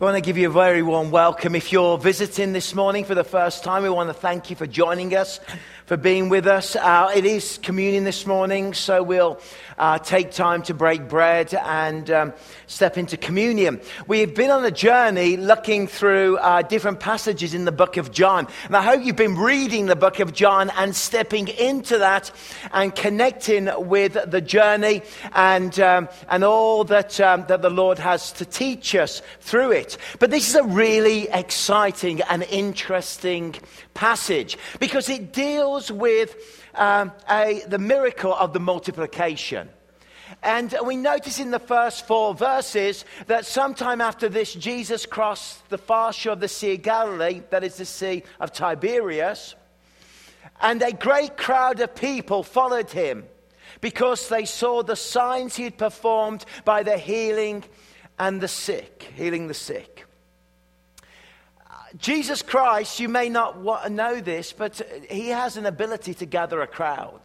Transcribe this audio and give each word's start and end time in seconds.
I 0.00 0.04
want 0.04 0.14
to 0.14 0.20
give 0.20 0.38
you 0.38 0.48
a 0.48 0.52
very 0.52 0.80
warm 0.80 1.10
welcome. 1.10 1.56
If 1.56 1.72
you're 1.72 1.98
visiting 1.98 2.52
this 2.52 2.72
morning 2.72 3.04
for 3.04 3.16
the 3.16 3.24
first 3.24 3.64
time, 3.64 3.82
we 3.82 3.88
want 3.88 4.08
to 4.10 4.14
thank 4.14 4.48
you 4.48 4.54
for 4.54 4.64
joining 4.64 5.16
us, 5.16 5.40
for 5.88 5.96
being 5.96 6.28
with 6.28 6.46
us. 6.46 6.76
Uh, 6.76 7.10
it 7.16 7.24
is 7.24 7.58
communion 7.62 8.04
this 8.04 8.26
morning, 8.26 8.74
so 8.74 9.02
we'll 9.02 9.40
uh, 9.78 9.98
take 9.98 10.30
time 10.30 10.60
to 10.60 10.74
break 10.74 11.08
bread 11.08 11.54
and 11.54 12.10
um, 12.10 12.34
step 12.66 12.98
into 12.98 13.16
communion. 13.16 13.80
We've 14.06 14.34
been 14.34 14.50
on 14.50 14.62
a 14.66 14.70
journey 14.70 15.38
looking 15.38 15.86
through 15.86 16.36
uh, 16.36 16.60
different 16.60 17.00
passages 17.00 17.54
in 17.54 17.64
the 17.64 17.72
book 17.72 17.96
of 17.96 18.12
John. 18.12 18.48
And 18.66 18.76
I 18.76 18.82
hope 18.82 19.02
you've 19.02 19.16
been 19.16 19.38
reading 19.38 19.86
the 19.86 19.96
book 19.96 20.20
of 20.20 20.34
John 20.34 20.70
and 20.76 20.94
stepping 20.94 21.48
into 21.48 21.96
that 21.96 22.32
and 22.70 22.94
connecting 22.94 23.70
with 23.88 24.18
the 24.30 24.42
journey 24.42 25.00
and, 25.32 25.80
um, 25.80 26.10
and 26.28 26.44
all 26.44 26.84
that, 26.84 27.18
um, 27.18 27.46
that 27.48 27.62
the 27.62 27.70
Lord 27.70 27.98
has 27.98 28.32
to 28.32 28.44
teach 28.44 28.94
us 28.94 29.22
through 29.40 29.72
it. 29.72 29.96
But 30.18 30.30
this 30.30 30.50
is 30.50 30.54
a 30.54 30.64
really 30.64 31.28
exciting 31.28 32.20
and 32.28 32.42
interesting 32.42 33.54
passage 33.94 34.56
because 34.78 35.08
it 35.08 35.32
deals 35.32 35.77
with 35.90 36.64
um, 36.74 37.12
a, 37.30 37.62
the 37.68 37.78
miracle 37.78 38.34
of 38.34 38.52
the 38.52 38.60
multiplication. 38.60 39.68
And 40.42 40.74
we 40.84 40.96
notice 40.96 41.38
in 41.38 41.50
the 41.50 41.58
first 41.58 42.06
four 42.06 42.34
verses 42.34 43.04
that 43.26 43.46
sometime 43.46 44.00
after 44.00 44.28
this, 44.28 44.52
Jesus 44.52 45.06
crossed 45.06 45.68
the 45.70 45.78
far 45.78 46.12
shore 46.12 46.34
of 46.34 46.40
the 46.40 46.48
Sea 46.48 46.74
of 46.74 46.82
Galilee, 46.82 47.42
that 47.50 47.64
is 47.64 47.76
the 47.76 47.86
Sea 47.86 48.22
of 48.38 48.52
Tiberias, 48.52 49.54
and 50.60 50.82
a 50.82 50.92
great 50.92 51.36
crowd 51.36 51.80
of 51.80 51.94
people 51.94 52.42
followed 52.42 52.90
him 52.90 53.24
because 53.80 54.28
they 54.28 54.44
saw 54.44 54.82
the 54.82 54.96
signs 54.96 55.56
he 55.56 55.64
had 55.64 55.78
performed 55.78 56.44
by 56.64 56.82
the 56.82 56.98
healing 56.98 57.64
and 58.18 58.40
the 58.40 58.48
sick, 58.48 59.10
healing 59.14 59.48
the 59.48 59.54
sick. 59.54 60.07
Jesus 61.98 62.42
Christ, 62.42 63.00
you 63.00 63.08
may 63.08 63.28
not 63.28 63.90
know 63.90 64.20
this, 64.20 64.52
but 64.52 64.80
he 65.10 65.28
has 65.28 65.56
an 65.56 65.66
ability 65.66 66.14
to 66.14 66.26
gather 66.26 66.60
a 66.62 66.66
crowd. 66.66 67.20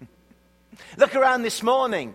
Look 0.96 1.14
around 1.14 1.42
this 1.42 1.62
morning. 1.62 2.14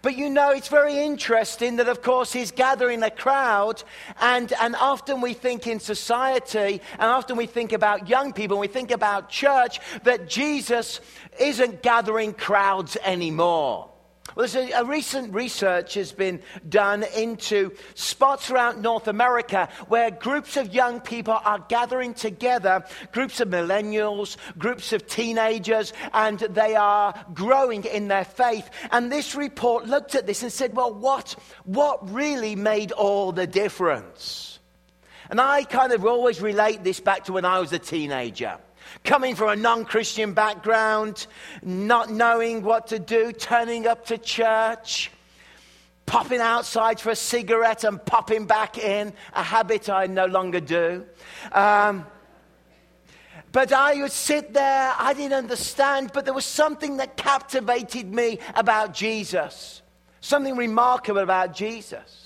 But 0.00 0.16
you 0.16 0.30
know, 0.30 0.50
it's 0.50 0.68
very 0.68 0.98
interesting 0.98 1.76
that, 1.76 1.88
of 1.88 2.00
course, 2.00 2.32
he's 2.32 2.50
gathering 2.50 3.02
a 3.02 3.10
crowd, 3.10 3.82
and, 4.20 4.50
and 4.58 4.74
often 4.76 5.20
we 5.20 5.34
think 5.34 5.66
in 5.66 5.80
society, 5.80 6.80
and 6.94 7.10
often 7.10 7.36
we 7.36 7.46
think 7.46 7.72
about 7.72 8.08
young 8.08 8.32
people, 8.32 8.56
and 8.56 8.62
we 8.62 8.68
think 8.68 8.90
about 8.90 9.28
church, 9.28 9.80
that 10.04 10.28
Jesus 10.28 11.00
isn't 11.38 11.82
gathering 11.82 12.32
crowds 12.32 12.96
anymore. 13.04 13.91
Well, 14.34 14.46
there's 14.46 14.70
a, 14.70 14.80
a, 14.80 14.84
recent 14.84 15.34
research 15.34 15.94
has 15.94 16.12
been 16.12 16.40
done 16.66 17.04
into 17.16 17.72
spots 17.94 18.50
around 18.50 18.80
North 18.80 19.06
America 19.06 19.68
where 19.88 20.10
groups 20.10 20.56
of 20.56 20.72
young 20.72 21.00
people 21.00 21.38
are 21.44 21.58
gathering 21.68 22.14
together, 22.14 22.84
groups 23.12 23.40
of 23.40 23.48
millennials, 23.48 24.38
groups 24.56 24.94
of 24.94 25.06
teenagers, 25.06 25.92
and 26.14 26.38
they 26.38 26.74
are 26.74 27.14
growing 27.34 27.84
in 27.84 28.08
their 28.08 28.24
faith. 28.24 28.70
And 28.90 29.12
this 29.12 29.34
report 29.34 29.86
looked 29.86 30.14
at 30.14 30.26
this 30.26 30.42
and 30.42 30.50
said, 30.50 30.74
well, 30.74 30.94
what, 30.94 31.36
what 31.64 32.10
really 32.10 32.56
made 32.56 32.92
all 32.92 33.32
the 33.32 33.46
difference? 33.46 34.60
And 35.28 35.40
I 35.40 35.64
kind 35.64 35.92
of 35.92 36.06
always 36.06 36.40
relate 36.40 36.84
this 36.84 37.00
back 37.00 37.24
to 37.24 37.32
when 37.32 37.44
I 37.44 37.58
was 37.58 37.72
a 37.72 37.78
teenager 37.78 38.58
coming 39.04 39.34
from 39.34 39.50
a 39.50 39.56
non 39.56 39.84
Christian 39.84 40.32
background, 40.32 41.26
not 41.62 42.10
knowing 42.10 42.62
what 42.62 42.88
to 42.88 42.98
do, 42.98 43.32
turning 43.32 43.86
up 43.86 44.06
to 44.06 44.18
church, 44.18 45.10
popping 46.06 46.40
outside 46.40 47.00
for 47.00 47.10
a 47.10 47.16
cigarette 47.16 47.84
and 47.84 48.04
popping 48.04 48.46
back 48.46 48.78
in, 48.78 49.12
a 49.34 49.42
habit 49.42 49.88
I 49.88 50.06
no 50.06 50.26
longer 50.26 50.60
do. 50.60 51.04
Um, 51.52 52.06
but 53.52 53.70
I 53.70 54.00
would 54.00 54.12
sit 54.12 54.54
there, 54.54 54.94
I 54.98 55.12
didn't 55.12 55.34
understand, 55.34 56.10
but 56.14 56.24
there 56.24 56.32
was 56.32 56.46
something 56.46 56.96
that 56.96 57.18
captivated 57.18 58.12
me 58.12 58.38
about 58.54 58.94
Jesus, 58.94 59.82
something 60.22 60.56
remarkable 60.56 61.20
about 61.20 61.54
Jesus. 61.54 62.21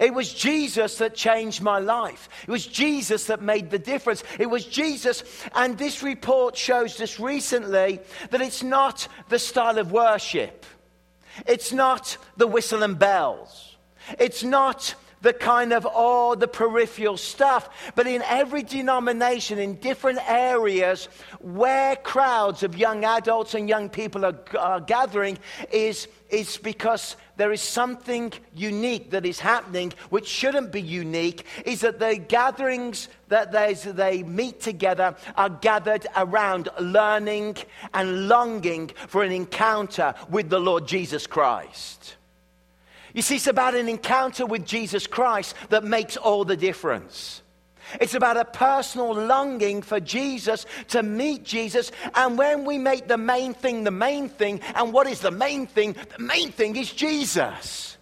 It 0.00 0.14
was 0.14 0.32
Jesus 0.32 0.98
that 0.98 1.14
changed 1.14 1.62
my 1.62 1.78
life. 1.78 2.28
It 2.46 2.50
was 2.50 2.66
Jesus 2.66 3.26
that 3.26 3.42
made 3.42 3.70
the 3.70 3.78
difference. 3.78 4.22
It 4.38 4.46
was 4.46 4.64
Jesus. 4.64 5.22
And 5.54 5.78
this 5.78 6.02
report 6.02 6.56
shows 6.56 7.00
us 7.00 7.18
recently 7.18 8.00
that 8.30 8.42
it's 8.42 8.62
not 8.62 9.08
the 9.28 9.38
style 9.38 9.78
of 9.78 9.92
worship, 9.92 10.66
it's 11.46 11.72
not 11.72 12.16
the 12.36 12.46
whistle 12.46 12.82
and 12.82 12.98
bells, 12.98 13.76
it's 14.18 14.42
not 14.42 14.94
the 15.22 15.32
kind 15.32 15.72
of 15.72 15.86
all 15.86 16.36
the 16.36 16.48
peripheral 16.48 17.16
stuff. 17.16 17.92
But 17.94 18.06
in 18.06 18.22
every 18.22 18.62
denomination, 18.62 19.58
in 19.58 19.76
different 19.76 20.20
areas 20.28 21.08
where 21.40 21.96
crowds 21.96 22.62
of 22.62 22.76
young 22.76 23.04
adults 23.04 23.54
and 23.54 23.68
young 23.68 23.88
people 23.88 24.24
are, 24.24 24.38
are 24.58 24.80
gathering, 24.80 25.38
is, 25.72 26.08
is 26.30 26.56
because 26.58 27.16
there 27.36 27.52
is 27.52 27.60
something 27.60 28.32
unique 28.54 29.10
that 29.10 29.26
is 29.26 29.38
happening, 29.38 29.92
which 30.10 30.26
shouldn't 30.26 30.72
be 30.72 30.80
unique, 30.80 31.46
is 31.64 31.82
that 31.82 31.98
the 31.98 32.16
gatherings 32.16 33.08
that 33.28 33.52
they 33.52 34.22
meet 34.22 34.60
together 34.60 35.14
are 35.36 35.50
gathered 35.50 36.06
around 36.16 36.68
learning 36.80 37.56
and 37.92 38.28
longing 38.28 38.88
for 39.08 39.22
an 39.22 39.32
encounter 39.32 40.14
with 40.30 40.48
the 40.48 40.60
Lord 40.60 40.86
Jesus 40.86 41.26
Christ. 41.26 42.15
You 43.16 43.22
see, 43.22 43.36
it's 43.36 43.46
about 43.46 43.74
an 43.74 43.88
encounter 43.88 44.44
with 44.44 44.66
Jesus 44.66 45.06
Christ 45.06 45.54
that 45.70 45.82
makes 45.82 46.18
all 46.18 46.44
the 46.44 46.54
difference. 46.54 47.40
It's 47.98 48.12
about 48.12 48.36
a 48.36 48.44
personal 48.44 49.14
longing 49.14 49.80
for 49.80 50.00
Jesus 50.00 50.66
to 50.88 51.02
meet 51.02 51.42
Jesus. 51.42 51.92
And 52.14 52.36
when 52.36 52.66
we 52.66 52.76
make 52.76 53.08
the 53.08 53.16
main 53.16 53.54
thing 53.54 53.84
the 53.84 53.90
main 53.90 54.28
thing, 54.28 54.60
and 54.74 54.92
what 54.92 55.06
is 55.06 55.20
the 55.20 55.30
main 55.30 55.66
thing? 55.66 55.94
The 55.94 56.22
main 56.22 56.52
thing 56.52 56.76
is 56.76 56.92
Jesus. 56.92 57.95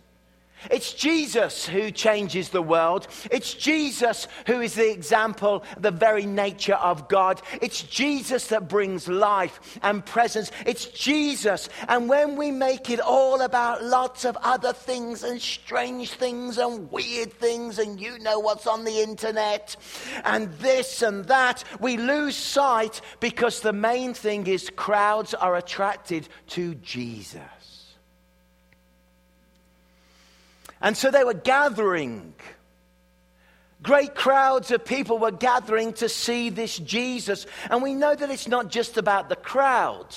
It's 0.71 0.93
Jesus 0.93 1.67
who 1.67 1.91
changes 1.91 2.49
the 2.49 2.63
world. 2.63 3.07
It's 3.31 3.55
Jesus 3.55 4.29
who 4.47 4.61
is 4.61 4.75
the 4.75 4.91
example, 4.91 5.65
the 5.79 5.91
very 5.91 6.27
nature 6.27 6.75
of 6.75 7.09
God. 7.09 7.41
It's 7.61 7.83
Jesus 7.83 8.49
that 8.49 8.69
brings 8.69 9.09
life 9.09 9.79
and 9.83 10.05
presence. 10.05 10.51
It's 10.67 10.87
Jesus. 10.87 11.69
And 11.89 12.09
when 12.09 12.37
we 12.37 12.51
make 12.51 12.91
it 12.91 13.01
all 13.01 13.41
about 13.43 13.83
lots 13.83 14.25
of 14.25 14.37
other 14.43 14.73
things 14.73 15.23
and 15.23 15.41
strange 15.41 16.13
things 16.13 16.59
and 16.59 16.91
weird 16.91 17.33
things, 17.33 17.79
and 17.79 18.01
you 18.01 18.19
know 18.19 18.39
what's 18.39 18.67
on 18.67 18.85
the 18.85 19.01
internet, 19.01 19.77
and 20.25 20.53
this 20.55 21.03
and 21.03 21.25
that, 21.27 21.65
we 21.81 21.97
lose 21.97 22.37
sight 22.37 23.01
because 23.21 23.61
the 23.61 23.73
main 23.73 24.15
thing 24.15 24.47
is 24.47 24.71
crowds 24.77 25.35
are 25.35 25.57
attracted 25.57 26.29
to 26.49 26.75
Jesus. 26.77 27.64
And 30.85 30.95
so 30.99 31.11
they 31.11 31.25
were 31.25 31.33
gathering. 31.33 32.35
Great 33.83 34.15
crowds 34.15 34.71
of 34.71 34.85
people 34.85 35.19
were 35.19 35.31
gathering 35.31 35.95
to 35.95 36.11
see 36.11 36.51
this 36.51 36.79
Jesus. 36.79 37.47
And 37.71 37.83
we 37.83 37.95
know 37.95 38.15
that 38.15 38.31
it's 38.31 38.47
not 38.47 38.69
just 38.69 38.99
about 38.99 39.31
the 39.31 39.37
crowd. 39.37 40.15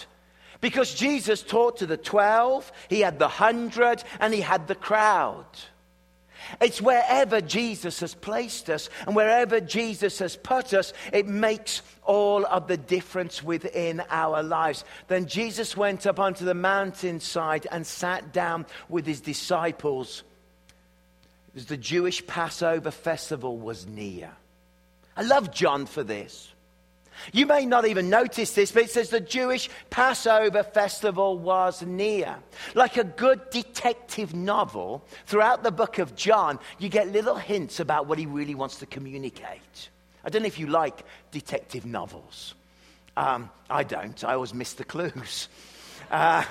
Because 0.60 0.94
Jesus 0.94 1.42
taught 1.42 1.78
to 1.78 1.86
the 1.86 1.96
12, 1.96 2.70
he 2.90 3.00
had 3.00 3.18
the 3.18 3.26
100, 3.26 4.04
and 4.20 4.34
he 4.34 4.42
had 4.42 4.68
the 4.68 4.76
crowd. 4.76 5.46
It's 6.60 6.82
wherever 6.82 7.40
Jesus 7.40 8.02
has 8.02 8.14
placed 8.14 8.70
us 8.70 8.90
and 9.06 9.16
wherever 9.16 9.62
Jesus 9.62 10.20
has 10.20 10.36
put 10.36 10.74
us, 10.74 10.92
it 11.14 11.28
makes 11.28 11.82
all 12.04 12.46
of 12.46 12.68
the 12.68 12.78
difference 12.78 13.42
within 13.42 14.02
our 14.10 14.44
lives. 14.44 14.84
Then 15.08 15.28
Jesus 15.28 15.78
went 15.78 16.06
up 16.06 16.20
onto 16.20 16.46
the 16.46 16.54
mountainside 16.54 17.68
and 17.72 17.88
sat 17.88 18.34
down 18.34 18.66
with 18.90 19.06
his 19.06 19.22
disciples 19.22 20.24
because 21.58 21.70
the 21.70 21.76
Jewish 21.76 22.28
Passover 22.28 22.92
festival 22.92 23.58
was 23.58 23.88
near. 23.88 24.30
I 25.16 25.24
love 25.24 25.52
John 25.52 25.88
for 25.88 26.04
this. 26.04 26.54
You 27.34 27.48
may 27.48 27.66
not 27.66 27.88
even 27.88 28.12
notice 28.12 28.54
this, 28.54 28.72
but 28.72 28.84
it 28.84 28.92
says 28.92 29.10
the 29.10 29.20
Jewish 29.20 29.68
Passover 29.90 30.62
festival 30.62 31.36
was 31.36 31.82
near. 31.82 32.36
Like 32.76 32.98
a 32.98 33.04
good 33.04 33.50
detective 33.50 34.36
novel, 34.36 35.04
throughout 35.26 35.64
the 35.64 35.72
book 35.72 35.98
of 35.98 36.16
John, 36.16 36.60
you 36.78 36.90
get 36.90 37.12
little 37.12 37.38
hints 37.38 37.80
about 37.80 38.06
what 38.06 38.20
he 38.20 38.28
really 38.28 38.54
wants 38.54 38.78
to 38.78 38.86
communicate. 38.86 39.90
I 40.24 40.30
don't 40.30 40.44
know 40.44 40.48
if 40.48 40.60
you 40.60 40.68
like 40.68 41.06
detective 41.32 41.88
novels. 41.88 42.54
Um, 43.16 43.50
I 43.68 43.82
don't, 43.82 44.24
I 44.24 44.36
always 44.36 44.54
miss 44.54 44.74
the 44.74 44.86
clues. 44.86 45.50
Uh, 46.12 46.44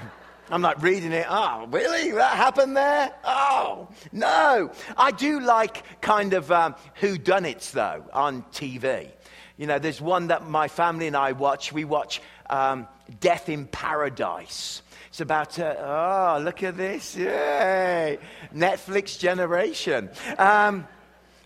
I'm 0.51 0.63
like 0.63 0.83
reading 0.83 1.13
it. 1.13 1.27
Oh, 1.29 1.67
really? 1.71 2.13
That 2.13 2.37
happened 2.37 2.77
there? 2.77 3.13
Oh, 3.25 3.89
no. 4.13 4.71
I 4.97 5.11
do 5.11 5.41
like 5.41 6.01
kind 6.01 6.35
of 6.35 6.53
um, 6.53 6.75
whodunits, 7.01 7.73
though, 7.73 8.05
on 8.13 8.43
TV. 8.53 9.11
You 9.57 9.67
know, 9.67 9.79
there's 9.79 10.01
one 10.01 10.29
that 10.29 10.47
my 10.47 10.69
family 10.69 11.07
and 11.07 11.17
I 11.17 11.33
watch. 11.33 11.73
We 11.73 11.85
watch 11.85 12.21
um, 12.49 12.87
Death 13.21 13.49
in 13.49 13.67
Paradise. 13.67 14.83
It's 15.09 15.21
about, 15.21 15.59
uh, 15.59 15.75
oh, 15.79 16.43
look 16.43 16.63
at 16.63 16.77
this. 16.77 17.17
Yay. 17.17 18.19
Netflix 18.55 19.19
generation. 19.19 20.11
Um, 20.39 20.87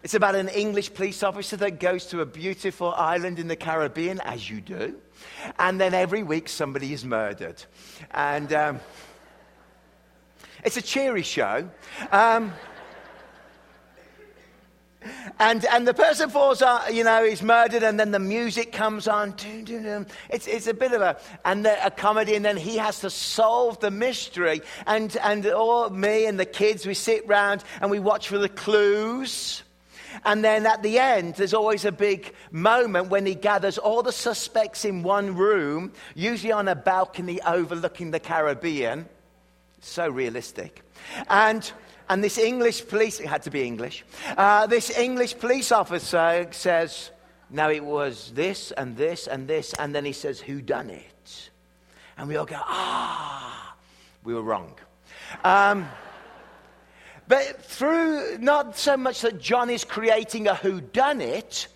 it's 0.03 0.15
about 0.15 0.35
an 0.35 0.49
English 0.49 0.95
police 0.95 1.23
officer 1.23 1.57
that 1.59 1.79
goes 1.79 2.07
to 2.07 2.21
a 2.21 2.27
beautiful 2.27 2.93
island 2.93 3.39
in 3.39 3.49
the 3.49 3.57
Caribbean, 3.57 4.21
as 4.21 4.49
you 4.49 4.61
do. 4.61 4.97
And 5.59 5.81
then 5.81 5.93
every 5.93 6.23
week 6.23 6.49
somebody 6.49 6.93
is 6.95 7.05
murdered. 7.05 7.63
And 8.11 8.53
um, 8.53 8.81
it's 10.65 10.79
a 10.79 10.83
cheery 10.83 11.23
show. 11.23 11.69
Um, 12.13 12.53
and, 15.39 15.65
and 15.67 15.89
the 15.89 15.95
person 15.95 16.29
falls 16.31 16.63
on, 16.63 16.95
you 16.95 17.05
know, 17.05 17.25
is 17.25 17.43
murdered, 17.43 17.83
and 17.83 17.99
then 17.99 18.11
the 18.11 18.19
music 18.19 18.73
comes 18.73 19.09
on. 19.09 19.35
It's, 20.29 20.47
it's 20.47 20.67
a 20.67 20.75
bit 20.75 20.93
of 20.93 21.01
a, 21.01 21.19
and 21.45 21.67
a 21.67 21.91
comedy, 21.91 22.35
and 22.35 22.45
then 22.45 22.57
he 22.57 22.77
has 22.77 23.01
to 23.01 23.11
solve 23.11 23.81
the 23.81 23.91
mystery. 23.91 24.61
And, 24.87 25.15
and 25.23 25.47
all 25.47 25.89
me 25.91 26.27
and 26.27 26.39
the 26.39 26.45
kids, 26.47 26.87
we 26.87 26.95
sit 26.95 27.27
round 27.27 27.65
and 27.81 27.91
we 27.91 27.99
watch 27.99 28.29
for 28.29 28.39
the 28.39 28.49
clues. 28.49 29.63
And 30.25 30.45
then 30.45 30.67
at 30.67 30.83
the 30.83 30.99
end, 30.99 31.35
there's 31.35 31.55
always 31.55 31.85
a 31.85 31.93
big 31.93 32.35
moment 32.51 33.09
when 33.09 33.27
he 33.27 33.35
gathers 33.35 33.79
all 33.79 34.03
the 34.03 34.13
suspects 34.13 34.85
in 34.85 35.03
one 35.03 35.37
room, 35.37 35.93
usually 36.15 36.53
on 36.53 36.69
a 36.69 36.75
balcony 36.75 37.41
overlooking 37.43 38.11
the 38.11 38.21
Caribbean. 38.21 39.09
So 39.81 40.09
realistic. 40.09 40.83
And 41.29 41.71
and 42.11 42.25
this 42.25 42.39
English 42.39 42.89
police, 42.89 43.21
it 43.21 43.29
had 43.29 43.45
to 43.45 43.51
be 43.51 43.63
English, 43.63 44.05
uh, 44.37 44.67
this 44.67 44.91
English 44.99 45.39
police 45.39 45.71
officer 45.71 46.49
says, 46.51 47.13
now 47.51 47.71
it 47.71 47.85
was 47.85 48.33
this 48.35 48.73
and 48.73 48.97
this 48.97 49.29
and 49.29 49.47
this. 49.47 49.75
And 49.75 49.95
then 49.95 50.05
he 50.05 50.13
says, 50.13 50.41
who 50.41 50.61
done 50.61 50.91
it? 50.91 51.51
And 52.19 52.29
we 52.29 52.37
all 52.37 52.47
go, 52.47 52.57
ah, 52.59 53.77
we 54.25 54.35
were 54.35 54.43
wrong. 54.43 54.75
Um, 55.45 55.89
but 57.31 57.63
through 57.63 58.39
not 58.39 58.77
so 58.77 58.97
much 58.97 59.21
that 59.21 59.41
John 59.41 59.71
is 59.71 59.85
creating 59.85 60.49
a 60.49 60.57
who 60.57 60.81
done 60.81 61.21
it, 61.21 61.69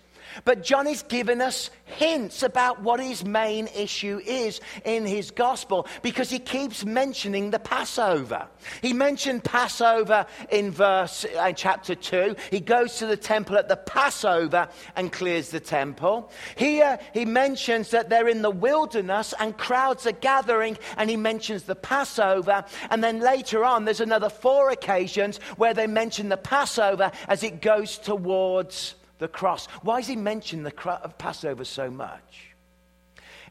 but 0.43 0.63
John 0.63 0.87
is 0.87 1.03
giving 1.03 1.41
us 1.41 1.69
hints 1.85 2.43
about 2.43 2.81
what 2.81 2.99
his 2.99 3.23
main 3.23 3.67
issue 3.67 4.19
is 4.25 4.59
in 4.83 5.05
his 5.05 5.31
gospel 5.31 5.87
because 6.01 6.29
he 6.29 6.39
keeps 6.39 6.83
mentioning 6.83 7.51
the 7.51 7.59
Passover. 7.59 8.47
He 8.81 8.91
mentioned 8.91 9.43
Passover 9.43 10.25
in 10.49 10.71
verse 10.71 11.23
in 11.23 11.37
uh, 11.37 11.51
chapter 11.53 11.95
2. 11.95 12.35
He 12.51 12.59
goes 12.59 12.97
to 12.97 13.05
the 13.05 13.17
temple 13.17 13.57
at 13.57 13.69
the 13.69 13.77
Passover 13.77 14.67
and 14.95 15.11
clears 15.11 15.49
the 15.49 15.59
temple. 15.59 16.31
Here 16.55 16.99
he 17.13 17.25
mentions 17.25 17.91
that 17.91 18.09
they're 18.09 18.27
in 18.27 18.41
the 18.41 18.51
wilderness 18.51 19.33
and 19.39 19.57
crowds 19.57 20.07
are 20.07 20.11
gathering 20.11 20.77
and 20.97 21.09
he 21.09 21.17
mentions 21.17 21.63
the 21.63 21.75
Passover 21.75 22.65
and 22.89 23.03
then 23.03 23.19
later 23.19 23.63
on 23.63 23.85
there's 23.85 24.01
another 24.01 24.29
four 24.29 24.71
occasions 24.71 25.37
where 25.57 25.73
they 25.73 25.87
mention 25.87 26.29
the 26.29 26.37
Passover 26.37 27.11
as 27.27 27.43
it 27.43 27.61
goes 27.61 27.97
towards 27.97 28.95
the 29.19 29.27
cross. 29.27 29.67
Why 29.81 29.99
does 29.99 30.07
he 30.07 30.15
mention 30.15 30.63
the 30.63 30.71
Passover 31.17 31.63
so 31.65 31.89
much? 31.89 32.53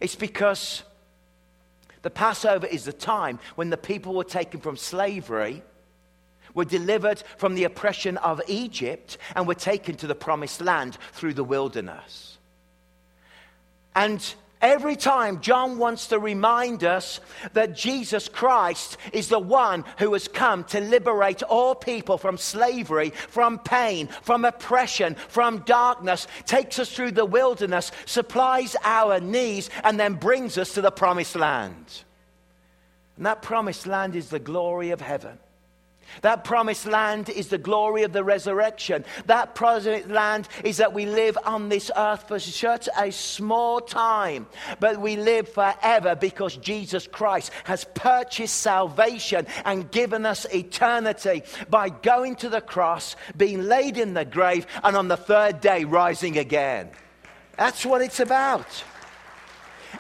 It's 0.01 0.17
because 0.17 0.83
the 2.03 2.11
Passover 2.11 2.67
is 2.67 2.85
the 2.85 2.93
time 2.93 3.39
when 3.55 3.71
the 3.71 3.77
people 3.77 4.15
were 4.15 4.25
taken 4.25 4.61
from 4.61 4.77
slavery, 4.77 5.63
were 6.53 6.65
delivered 6.65 7.23
from 7.39 7.55
the 7.55 7.65
oppression 7.65 8.17
of 8.19 8.41
Egypt, 8.47 9.19
and 9.35 9.47
were 9.47 9.55
taken 9.55 9.97
to 9.97 10.07
the 10.07 10.15
promised 10.15 10.61
land 10.61 10.99
through 11.13 11.35
the 11.35 11.45
wilderness. 11.45 12.39
And 13.97 14.35
Every 14.65 14.97
time 14.97 15.43
John 15.43 15.77
wants 15.77 16.07
to 16.07 16.19
remind 16.19 16.85
us 16.85 17.21
that 17.53 17.77
Jesus 17.77 18.31
Christ 18.31 18.97
is 19.13 19.29
the 19.29 19.39
one 19.39 19.85
who 19.99 20.15
has 20.15 20.27
come 20.27 20.65
to 20.65 20.81
liberate 20.81 21.43
all 21.43 21.75
people 21.75 22.17
from 22.17 22.39
slavery, 22.39 23.11
from 23.11 23.59
pain, 23.59 24.09
from 24.23 24.47
oppression, 24.47 25.17
from 25.29 25.59
darkness, 25.67 26.27
takes 26.47 26.79
us 26.79 26.91
through 26.91 27.11
the 27.11 27.27
wilderness, 27.27 27.93
supplies 28.07 28.75
our 28.85 29.21
needs, 29.21 29.69
and 29.85 30.01
then 30.01 30.15
brings 30.15 30.57
us 30.57 30.73
to 30.73 30.81
the 30.81 30.91
promised 30.91 31.37
land. 31.37 31.85
And 33.19 33.27
that 33.27 33.43
promised 33.43 33.87
land 33.87 34.17
is 34.17 34.31
the 34.31 34.39
glory 34.39 34.93
of 34.93 35.03
heaven. 35.03 35.39
That 36.23 36.45
promised 36.45 36.87
land 36.87 37.29
is 37.29 37.49
the 37.49 37.59
glory 37.59 38.03
of 38.03 38.13
the 38.13 38.25
resurrection. 38.25 39.05
That 39.27 39.55
promised 39.55 40.09
land 40.09 40.49
is 40.63 40.79
that 40.79 40.93
we 40.93 41.07
live 41.07 41.37
on 41.45 41.69
this 41.69 41.91
earth 41.97 42.29
for 42.29 42.39
such 42.39 42.89
a 42.99 43.11
small 43.11 43.81
time, 43.81 44.47
but 44.81 45.01
we 45.01 45.17
live 45.17 45.49
forever 45.49 46.15
because 46.15 46.57
Jesus 46.57 47.07
Christ 47.07 47.51
has 47.65 47.85
purchased 47.95 48.57
salvation 48.57 49.47
and 49.65 49.91
given 49.91 50.27
us 50.27 50.47
eternity 50.55 51.43
by 51.69 51.89
going 51.89 52.37
to 52.37 52.49
the 52.49 52.61
cross, 52.61 53.17
being 53.37 53.63
laid 53.63 53.99
in 53.99 54.15
the 54.15 54.25
grave, 54.25 54.67
and 54.83 54.97
on 54.97 55.09
the 55.09 55.17
third 55.17 55.61
day 55.61 55.85
rising 55.85 56.39
again. 56.39 56.91
That's 57.57 57.87
what 57.87 58.03
it's 58.03 58.21
about. 58.21 58.67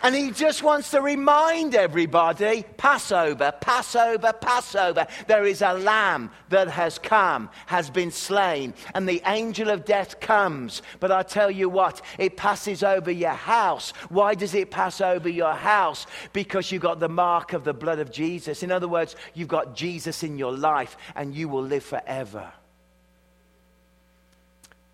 And 0.02 0.14
he 0.14 0.30
just 0.30 0.62
wants 0.62 0.90
to 0.90 1.00
remind 1.00 1.74
everybody 1.74 2.64
Passover, 2.76 3.52
Passover, 3.60 4.32
Passover. 4.32 5.06
There 5.26 5.44
is 5.44 5.62
a 5.62 5.74
lamb 5.74 6.30
that 6.48 6.68
has 6.68 6.98
come, 6.98 7.50
has 7.66 7.90
been 7.90 8.10
slain, 8.10 8.74
and 8.94 9.08
the 9.08 9.22
angel 9.26 9.70
of 9.70 9.84
death 9.84 10.20
comes. 10.20 10.82
But 11.00 11.10
I 11.10 11.22
tell 11.22 11.50
you 11.50 11.68
what, 11.68 12.02
it 12.18 12.36
passes 12.36 12.82
over 12.82 13.10
your 13.10 13.30
house. 13.30 13.92
Why 14.08 14.34
does 14.34 14.54
it 14.54 14.70
pass 14.70 15.00
over 15.00 15.28
your 15.28 15.54
house? 15.54 16.06
Because 16.32 16.70
you've 16.70 16.82
got 16.82 17.00
the 17.00 17.08
mark 17.08 17.52
of 17.52 17.64
the 17.64 17.74
blood 17.74 17.98
of 17.98 18.10
Jesus. 18.10 18.62
In 18.62 18.70
other 18.70 18.88
words, 18.88 19.16
you've 19.34 19.48
got 19.48 19.74
Jesus 19.74 20.22
in 20.22 20.38
your 20.38 20.52
life, 20.52 20.96
and 21.14 21.34
you 21.34 21.48
will 21.48 21.62
live 21.62 21.84
forever. 21.84 22.52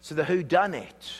So 0.01 0.15
the 0.15 0.25
who 0.25 0.43
done 0.43 0.75
it 0.75 1.13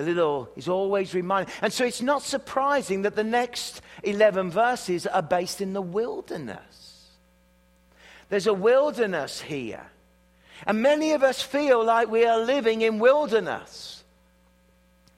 the 0.00 0.06
little 0.06 0.48
is 0.56 0.66
always 0.66 1.12
reminded. 1.14 1.52
And 1.60 1.70
so 1.70 1.84
it's 1.84 2.00
not 2.00 2.22
surprising 2.22 3.02
that 3.02 3.16
the 3.16 3.24
next 3.24 3.82
11 4.02 4.50
verses 4.50 5.06
are 5.06 5.20
based 5.20 5.60
in 5.60 5.74
the 5.74 5.82
wilderness. 5.82 7.10
There's 8.30 8.46
a 8.46 8.54
wilderness 8.54 9.42
here. 9.42 9.84
And 10.66 10.80
many 10.80 11.12
of 11.12 11.22
us 11.22 11.42
feel 11.42 11.84
like 11.84 12.10
we 12.10 12.24
are 12.24 12.38
living 12.38 12.80
in 12.80 12.98
wilderness. 12.98 14.02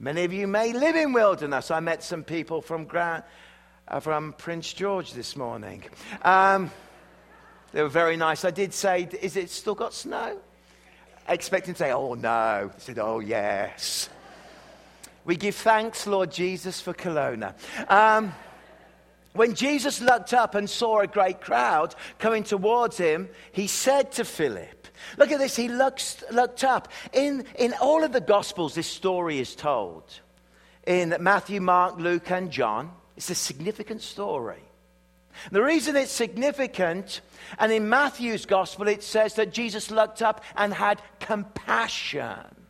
Many 0.00 0.24
of 0.24 0.32
you 0.32 0.48
may 0.48 0.72
live 0.72 0.96
in 0.96 1.12
wilderness. 1.12 1.70
I 1.70 1.78
met 1.78 2.02
some 2.02 2.24
people 2.24 2.60
from, 2.60 2.86
Grand, 2.86 3.22
uh, 3.86 4.00
from 4.00 4.32
Prince 4.32 4.72
George 4.72 5.12
this 5.12 5.36
morning. 5.36 5.84
Um, 6.22 6.72
they 7.72 7.82
were 7.82 7.88
very 7.88 8.16
nice. 8.16 8.44
I 8.44 8.50
did 8.50 8.74
say, 8.74 9.08
Is 9.20 9.36
it 9.36 9.48
still 9.50 9.76
got 9.76 9.94
snow? 9.94 10.38
Expecting 11.28 11.74
to 11.74 11.78
say, 11.78 11.92
Oh 11.92 12.14
no. 12.14 12.70
They 12.74 12.80
said, 12.80 12.98
Oh 12.98 13.20
yes. 13.20 14.08
We 15.24 15.36
give 15.36 15.54
thanks, 15.54 16.06
Lord 16.06 16.32
Jesus, 16.32 16.80
for 16.80 16.92
Kelowna. 16.92 17.54
Um, 17.88 18.32
when 19.34 19.54
Jesus 19.54 20.00
looked 20.00 20.34
up 20.34 20.54
and 20.54 20.68
saw 20.68 21.00
a 21.00 21.06
great 21.06 21.40
crowd 21.40 21.94
coming 22.18 22.42
towards 22.42 22.98
him, 22.98 23.28
he 23.52 23.66
said 23.66 24.12
to 24.12 24.24
Philip, 24.24 24.88
Look 25.16 25.30
at 25.30 25.38
this, 25.38 25.56
he 25.56 25.68
looks, 25.68 26.22
looked 26.30 26.64
up. 26.64 26.88
In, 27.12 27.44
in 27.58 27.74
all 27.80 28.04
of 28.04 28.12
the 28.12 28.20
Gospels, 28.20 28.74
this 28.74 28.86
story 28.86 29.38
is 29.38 29.54
told. 29.54 30.04
In 30.86 31.16
Matthew, 31.20 31.60
Mark, 31.60 31.98
Luke, 31.98 32.30
and 32.30 32.50
John, 32.50 32.92
it's 33.16 33.30
a 33.30 33.34
significant 33.34 34.02
story. 34.02 34.62
The 35.50 35.62
reason 35.62 35.96
it's 35.96 36.12
significant, 36.12 37.20
and 37.58 37.72
in 37.72 37.88
Matthew's 37.88 38.44
Gospel, 38.44 38.86
it 38.88 39.02
says 39.02 39.34
that 39.34 39.52
Jesus 39.52 39.90
looked 39.90 40.20
up 40.20 40.44
and 40.56 40.74
had 40.74 41.00
compassion 41.20 42.61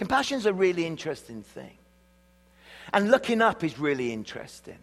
Compassion 0.00 0.38
is 0.38 0.46
a 0.46 0.54
really 0.54 0.86
interesting 0.86 1.42
thing. 1.42 1.76
And 2.90 3.10
looking 3.10 3.42
up 3.42 3.62
is 3.62 3.78
really 3.78 4.14
interesting. 4.14 4.78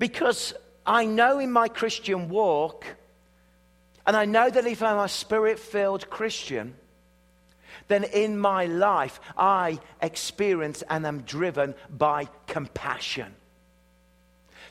Because 0.00 0.54
I 0.84 1.04
know 1.04 1.38
in 1.38 1.52
my 1.52 1.68
Christian 1.68 2.28
walk, 2.28 2.84
and 4.04 4.16
I 4.16 4.24
know 4.24 4.50
that 4.50 4.66
if 4.66 4.82
I'm 4.82 4.98
a 4.98 5.08
spirit 5.08 5.60
filled 5.60 6.10
Christian, 6.10 6.74
then 7.86 8.02
in 8.02 8.36
my 8.36 8.64
life 8.66 9.20
I 9.38 9.78
experience 10.02 10.82
and 10.90 11.06
am 11.06 11.20
driven 11.20 11.76
by 11.88 12.28
compassion. 12.48 13.36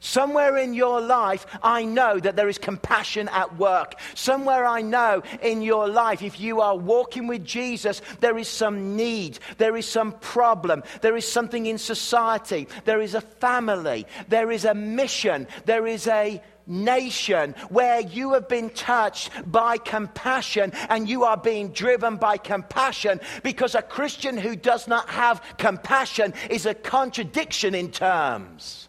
Somewhere 0.06 0.58
in 0.58 0.76
your 0.76 1.02
life, 1.02 1.48
I 1.64 1.84
know 1.84 2.20
that 2.20 2.36
there 2.36 2.48
is 2.48 2.60
compassion 2.60 3.28
at 3.30 3.58
work. 3.58 3.96
Somewhere 4.14 4.64
I 4.64 4.84
know 4.84 5.24
in 5.42 5.64
your 5.64 5.88
life, 5.88 6.22
if 6.22 6.40
you 6.40 6.62
are 6.62 6.78
walking 6.78 7.26
with 7.26 7.44
Jesus, 7.44 8.04
there 8.20 8.38
is 8.38 8.48
some 8.48 8.96
need, 8.96 9.40
there 9.58 9.76
is 9.76 9.88
some 9.88 10.12
problem, 10.12 10.84
there 11.02 11.18
is 11.18 11.28
something 11.28 11.66
in 11.66 11.80
society, 11.80 12.68
there 12.84 13.02
is 13.02 13.16
a 13.16 13.20
family, 13.20 14.06
there 14.28 14.52
is 14.52 14.64
a 14.64 14.76
mission, 14.76 15.48
there 15.66 15.88
is 15.88 16.06
a 16.06 16.40
nation 16.68 17.56
where 17.70 18.02
you 18.02 18.34
have 18.34 18.48
been 18.48 18.70
touched 18.70 19.32
by 19.52 19.80
compassion 19.80 20.72
and 20.90 21.10
you 21.10 21.24
are 21.24 21.38
being 21.38 21.70
driven 21.70 22.18
by 22.18 22.38
compassion 22.38 23.20
because 23.42 23.74
a 23.74 23.82
Christian 23.82 24.38
who 24.38 24.56
does 24.56 24.88
not 24.88 25.10
have 25.10 25.42
compassion 25.58 26.32
is 26.52 26.68
a 26.68 26.76
contradiction 26.76 27.74
in 27.74 27.90
terms. 27.90 28.88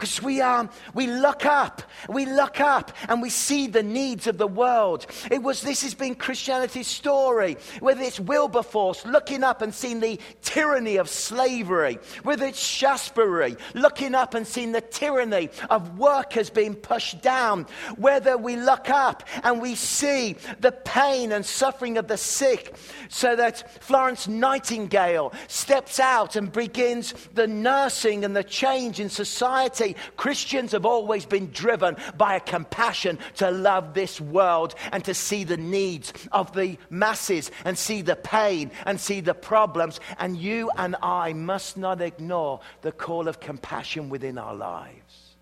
Because 0.00 0.22
we, 0.22 0.40
um, 0.40 0.70
we 0.94 1.06
look 1.06 1.44
up, 1.44 1.82
we 2.08 2.24
look 2.24 2.58
up 2.58 2.90
and 3.06 3.20
we 3.20 3.28
see 3.28 3.66
the 3.66 3.82
needs 3.82 4.26
of 4.26 4.38
the 4.38 4.46
world. 4.46 5.04
It 5.30 5.42
was, 5.42 5.60
this 5.60 5.82
has 5.82 5.92
been 5.92 6.14
Christianity's 6.14 6.86
story, 6.86 7.58
whether 7.80 8.00
it's 8.00 8.18
Wilberforce 8.18 9.04
looking 9.04 9.44
up 9.44 9.60
and 9.60 9.74
seeing 9.74 10.00
the 10.00 10.18
tyranny 10.40 10.96
of 10.96 11.10
slavery, 11.10 11.98
whether 12.22 12.46
it's 12.46 12.58
Shaftesbury 12.58 13.58
looking 13.74 14.14
up 14.14 14.32
and 14.32 14.46
seeing 14.46 14.72
the 14.72 14.80
tyranny 14.80 15.50
of 15.68 15.98
workers 15.98 16.48
being 16.48 16.76
pushed 16.76 17.20
down, 17.20 17.66
whether 17.98 18.38
we 18.38 18.56
look 18.56 18.88
up 18.88 19.22
and 19.42 19.60
we 19.60 19.74
see 19.74 20.34
the 20.60 20.72
pain 20.72 21.30
and 21.30 21.44
suffering 21.44 21.98
of 21.98 22.08
the 22.08 22.16
sick, 22.16 22.74
so 23.10 23.36
that 23.36 23.82
Florence 23.82 24.26
Nightingale 24.26 25.34
steps 25.46 26.00
out 26.00 26.36
and 26.36 26.50
begins 26.50 27.12
the 27.34 27.46
nursing 27.46 28.24
and 28.24 28.34
the 28.34 28.42
change 28.42 28.98
in 28.98 29.10
society 29.10 29.89
Christians 30.16 30.72
have 30.72 30.86
always 30.86 31.24
been 31.24 31.50
driven 31.50 31.96
by 32.16 32.36
a 32.36 32.40
compassion 32.40 33.18
to 33.36 33.50
love 33.50 33.94
this 33.94 34.20
world 34.20 34.74
and 34.92 35.04
to 35.04 35.14
see 35.14 35.44
the 35.44 35.56
needs 35.56 36.12
of 36.32 36.52
the 36.52 36.78
masses 36.88 37.50
and 37.64 37.76
see 37.76 38.02
the 38.02 38.16
pain 38.16 38.70
and 38.86 39.00
see 39.00 39.20
the 39.20 39.34
problems. 39.34 40.00
And 40.18 40.36
you 40.36 40.70
and 40.76 40.96
I 41.02 41.32
must 41.32 41.76
not 41.76 42.00
ignore 42.00 42.60
the 42.82 42.92
call 42.92 43.28
of 43.28 43.40
compassion 43.40 44.08
within 44.08 44.38
our 44.38 44.54
lives. 44.54 45.34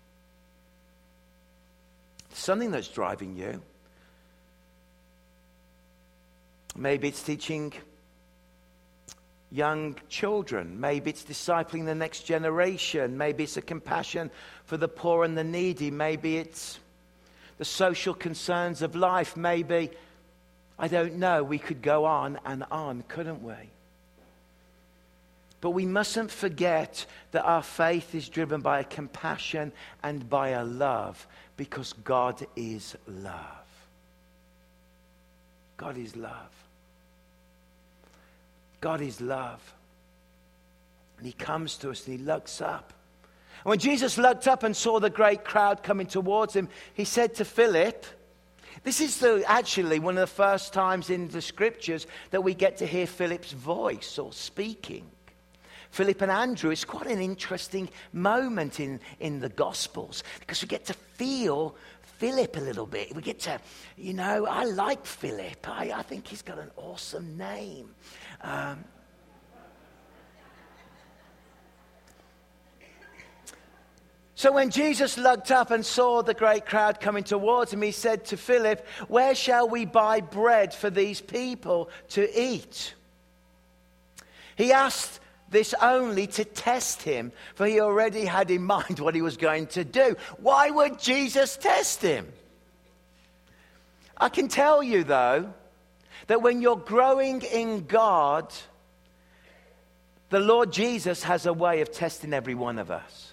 Something 2.33 2.71
that's 2.71 2.87
driving 2.87 3.35
you. 3.35 3.61
Maybe 6.75 7.09
it's 7.09 7.21
teaching 7.21 7.73
young 9.51 9.95
children. 10.09 10.79
Maybe 10.79 11.09
it's 11.09 11.23
discipling 11.23 11.85
the 11.85 11.95
next 11.95 12.23
generation. 12.23 13.17
Maybe 13.17 13.43
it's 13.43 13.57
a 13.57 13.61
compassion 13.61 14.29
for 14.65 14.77
the 14.77 14.87
poor 14.87 15.23
and 15.23 15.37
the 15.37 15.43
needy. 15.43 15.91
Maybe 15.91 16.37
it's 16.37 16.79
the 17.57 17.65
social 17.65 18.13
concerns 18.13 18.81
of 18.81 18.95
life. 18.95 19.35
Maybe, 19.35 19.89
I 20.77 20.87
don't 20.87 21.15
know, 21.15 21.43
we 21.43 21.57
could 21.57 21.81
go 21.81 22.05
on 22.05 22.39
and 22.45 22.63
on, 22.71 23.03
couldn't 23.07 23.43
we? 23.43 23.53
But 25.61 25.71
we 25.71 25.85
mustn't 25.85 26.31
forget 26.31 27.05
that 27.31 27.43
our 27.43 27.63
faith 27.63 28.15
is 28.15 28.29
driven 28.29 28.61
by 28.61 28.79
a 28.79 28.85
compassion 28.85 29.73
and 30.01 30.29
by 30.29 30.49
a 30.49 30.63
love 30.63 31.27
because 31.57 31.91
God 31.91 32.45
is 32.55 32.95
love. 33.07 33.35
God 35.75 35.97
is 35.97 36.15
love. 36.15 36.68
God 38.81 39.01
is 39.01 39.21
love. 39.21 39.73
And 41.17 41.27
he 41.27 41.33
comes 41.33 41.77
to 41.77 41.89
us 41.89 42.07
and 42.07 42.17
he 42.17 42.23
looks 42.23 42.61
up. 42.61 42.93
And 43.63 43.71
when 43.71 43.79
Jesus 43.79 44.17
looked 44.17 44.47
up 44.47 44.63
and 44.63 44.75
saw 44.75 44.99
the 44.99 45.09
great 45.09 45.43
crowd 45.43 45.83
coming 45.83 46.07
towards 46.07 46.55
him, 46.55 46.69
he 46.93 47.03
said 47.03 47.35
to 47.35 47.45
Philip, 47.45 48.05
this 48.83 49.01
is 49.01 49.19
the, 49.19 49.43
actually 49.45 49.99
one 49.99 50.17
of 50.17 50.21
the 50.21 50.27
first 50.27 50.71
times 50.71 51.09
in 51.09 51.27
the 51.27 51.41
scriptures 51.41 52.07
that 52.31 52.41
we 52.41 52.53
get 52.53 52.77
to 52.77 52.85
hear 52.85 53.05
Philip's 53.05 53.51
voice 53.51 54.17
or 54.17 54.31
speaking. 54.31 55.05
Philip 55.91 56.21
and 56.21 56.31
Andrew 56.31 56.69
it's 56.69 56.85
quite 56.85 57.07
an 57.07 57.19
interesting 57.19 57.89
moment 58.13 58.79
in, 58.79 58.99
in 59.19 59.39
the 59.39 59.49
Gospels 59.49 60.23
because 60.39 60.61
we 60.61 60.67
get 60.67 60.85
to 60.85 60.93
feel 60.93 61.75
Philip 62.19 62.57
a 62.57 62.59
little 62.59 62.85
bit. 62.85 63.15
We 63.15 63.21
get 63.21 63.39
to, 63.41 63.59
you 63.97 64.13
know, 64.13 64.45
I 64.45 64.65
like 64.65 65.05
Philip. 65.05 65.67
I, 65.67 65.91
I 65.95 66.01
think 66.03 66.27
he's 66.27 66.41
got 66.41 66.59
an 66.59 66.69
awesome 66.77 67.37
name. 67.37 67.95
Um, 68.41 68.85
So 74.39 74.53
when 74.53 74.69
Jesus 74.69 75.17
looked 75.17 75.51
up 75.51 75.69
and 75.69 75.85
saw 75.85 76.21
the 76.21 76.33
great 76.33 76.65
crowd 76.65 77.01
coming 77.01 77.25
towards 77.25 77.73
him, 77.73 77.81
he 77.81 77.91
said 77.91 78.23
to 78.27 78.37
Philip, 78.37 78.87
Where 79.09 79.35
shall 79.35 79.67
we 79.67 79.83
buy 79.83 80.21
bread 80.21 80.73
for 80.73 80.89
these 80.89 81.19
people 81.19 81.89
to 82.11 82.41
eat? 82.41 82.93
He 84.55 84.71
asked 84.71 85.19
this 85.49 85.75
only 85.81 86.25
to 86.27 86.45
test 86.45 87.01
him, 87.01 87.33
for 87.55 87.65
he 87.65 87.81
already 87.81 88.23
had 88.23 88.49
in 88.49 88.63
mind 88.63 88.99
what 88.99 89.13
he 89.13 89.21
was 89.21 89.35
going 89.35 89.67
to 89.67 89.83
do. 89.83 90.15
Why 90.37 90.69
would 90.69 90.99
Jesus 90.99 91.57
test 91.57 92.01
him? 92.01 92.31
I 94.17 94.29
can 94.29 94.47
tell 94.47 94.81
you, 94.81 95.03
though, 95.03 95.53
that 96.29 96.43
when 96.43 96.61
you're 96.61 96.75
growing 96.75 97.41
in 97.41 97.87
God, 97.87 98.53
the 100.29 100.39
Lord 100.39 100.71
Jesus 100.71 101.23
has 101.23 101.47
a 101.47 101.53
way 101.53 101.81
of 101.81 101.91
testing 101.91 102.33
every 102.33 102.53
one 102.53 102.77
of 102.77 102.91
us. 102.91 103.31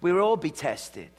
We 0.00 0.12
will 0.12 0.22
all 0.22 0.36
be 0.36 0.50
tested. 0.50 1.10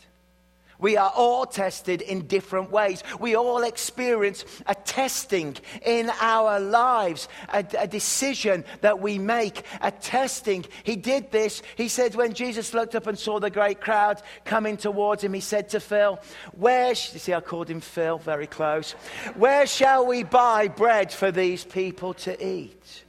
We 0.82 0.98
are 0.98 1.12
all 1.16 1.46
tested 1.46 2.02
in 2.02 2.28
different 2.28 2.72
ways. 2.72 3.04
We 3.20 3.36
all 3.36 3.64
experience 3.64 4.44
a 4.66 4.74
testing 4.74 5.56
in 5.86 6.12
our 6.20 6.60
lives, 6.60 7.30
a, 7.50 7.64
a, 7.78 7.88
decision 7.88 8.66
that 8.82 9.00
we 9.00 9.20
make, 9.20 9.64
a 9.80 9.92
testing. 9.92 10.66
He 10.84 10.96
did 10.96 11.32
this. 11.32 11.62
He 11.78 11.88
said, 11.88 12.16
when 12.16 12.34
Jesus 12.34 12.74
looked 12.74 12.96
up 12.96 13.06
and 13.06 13.18
saw 13.18 13.40
the 13.40 13.52
great 13.52 13.80
crowd 13.80 14.22
coming 14.44 14.76
towards 14.76 15.24
him, 15.24 15.34
he 15.34 15.40
said 15.40 15.70
to 15.70 15.80
Phil, 15.80 16.20
Where, 16.54 16.96
sh-? 16.96 17.14
you 17.14 17.20
see, 17.20 17.34
I 17.34 17.42
called 17.42 17.70
him 17.70 17.80
Phil, 17.80 18.18
very 18.18 18.48
close. 18.48 18.94
Where 19.36 19.68
shall 19.68 20.08
we 20.08 20.24
buy 20.24 20.68
bread 20.68 21.14
for 21.14 21.32
these 21.32 21.64
people 21.64 22.16
to 22.16 22.46
eat? 22.46 23.04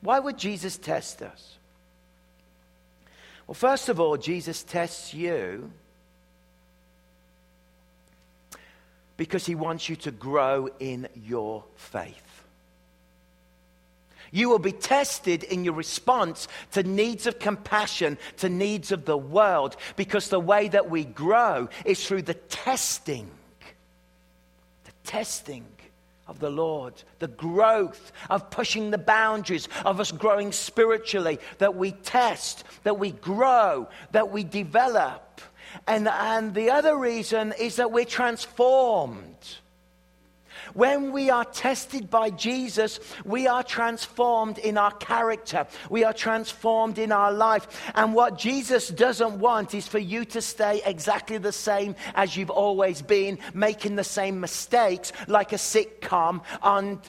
Why 0.00 0.20
would 0.20 0.38
Jesus 0.38 0.76
test 0.76 1.22
us? 1.22 1.56
Well, 3.46 3.54
first 3.56 3.88
of 3.88 3.98
all, 3.98 4.16
Jesus 4.16 4.62
tests 4.62 5.12
you 5.12 5.72
because 9.20 9.44
he 9.44 9.54
wants 9.54 9.86
you 9.86 9.96
to 9.96 10.10
grow 10.10 10.66
in 10.78 11.06
your 11.14 11.62
faith. 11.76 12.42
You 14.30 14.48
will 14.48 14.58
be 14.58 14.72
tested 14.72 15.42
in 15.42 15.62
your 15.62 15.74
response 15.74 16.48
to 16.72 16.82
needs 16.82 17.26
of 17.26 17.38
compassion, 17.38 18.16
to 18.38 18.48
needs 18.48 18.92
of 18.92 19.04
the 19.04 19.18
world, 19.18 19.76
because 19.96 20.30
the 20.30 20.40
way 20.40 20.68
that 20.68 20.88
we 20.88 21.04
grow 21.04 21.68
is 21.84 22.02
through 22.02 22.22
the 22.22 22.32
testing. 22.32 23.30
The 24.84 24.92
testing 25.04 25.66
of 26.26 26.38
the 26.38 26.48
Lord, 26.48 26.94
the 27.18 27.28
growth 27.28 28.12
of 28.30 28.48
pushing 28.48 28.90
the 28.90 28.96
boundaries 28.96 29.68
of 29.84 30.00
us 30.00 30.12
growing 30.12 30.50
spiritually, 30.50 31.38
that 31.58 31.76
we 31.76 31.92
test, 31.92 32.64
that 32.84 32.98
we 32.98 33.10
grow, 33.10 33.86
that 34.12 34.30
we 34.30 34.44
develop. 34.44 35.42
And, 35.86 36.08
and 36.08 36.54
the 36.54 36.70
other 36.70 36.96
reason 36.96 37.52
is 37.58 37.76
that 37.76 37.92
we're 37.92 38.04
transformed. 38.04 39.56
When 40.74 41.12
we 41.12 41.30
are 41.30 41.44
tested 41.44 42.10
by 42.10 42.30
Jesus, 42.30 43.00
we 43.24 43.46
are 43.46 43.62
transformed 43.62 44.58
in 44.58 44.78
our 44.78 44.92
character. 44.92 45.66
We 45.88 46.04
are 46.04 46.12
transformed 46.12 46.98
in 46.98 47.12
our 47.12 47.32
life. 47.32 47.90
And 47.94 48.14
what 48.14 48.38
Jesus 48.38 48.88
doesn't 48.88 49.38
want 49.38 49.74
is 49.74 49.88
for 49.88 49.98
you 49.98 50.24
to 50.26 50.40
stay 50.40 50.80
exactly 50.84 51.38
the 51.38 51.52
same 51.52 51.96
as 52.14 52.36
you've 52.36 52.50
always 52.50 53.02
been, 53.02 53.38
making 53.54 53.96
the 53.96 54.04
same 54.04 54.40
mistakes 54.40 55.12
like 55.26 55.52
a 55.52 55.56
sitcom 55.56 56.42
on 56.62 57.00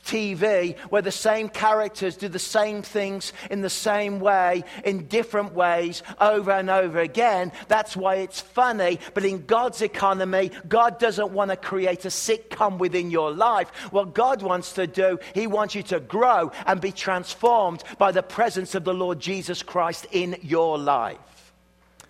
TV 0.00 0.78
where 0.88 1.02
the 1.02 1.10
same 1.10 1.48
characters 1.48 2.16
do 2.16 2.28
the 2.28 2.38
same 2.38 2.82
things 2.82 3.32
in 3.50 3.60
the 3.60 3.70
same 3.70 4.20
way, 4.20 4.64
in 4.84 5.06
different 5.06 5.54
ways, 5.54 6.02
over 6.20 6.50
and 6.50 6.70
over 6.70 7.00
again. 7.00 7.52
That's 7.68 7.96
why 7.96 8.16
it's 8.16 8.40
funny. 8.40 8.98
But 9.14 9.24
in 9.24 9.46
God's 9.46 9.82
economy, 9.82 10.50
God 10.68 10.98
doesn't 10.98 11.32
want 11.32 11.50
to 11.50 11.56
create 11.56 12.04
a 12.04 12.08
sitcom 12.08 12.78
within 12.78 13.10
your 13.10 13.32
life. 13.32 13.68
What 13.90 14.14
God 14.14 14.42
wants 14.42 14.72
to 14.74 14.86
do, 14.86 15.18
He 15.34 15.46
wants 15.46 15.74
you 15.74 15.82
to 15.84 16.00
grow 16.00 16.52
and 16.66 16.80
be 16.80 16.92
transformed 16.92 17.82
by 17.98 18.12
the 18.12 18.22
presence 18.22 18.74
of 18.74 18.84
the 18.84 18.94
Lord 18.94 19.20
Jesus 19.20 19.62
Christ 19.62 20.06
in 20.10 20.36
your 20.42 20.78
life. 20.78 21.52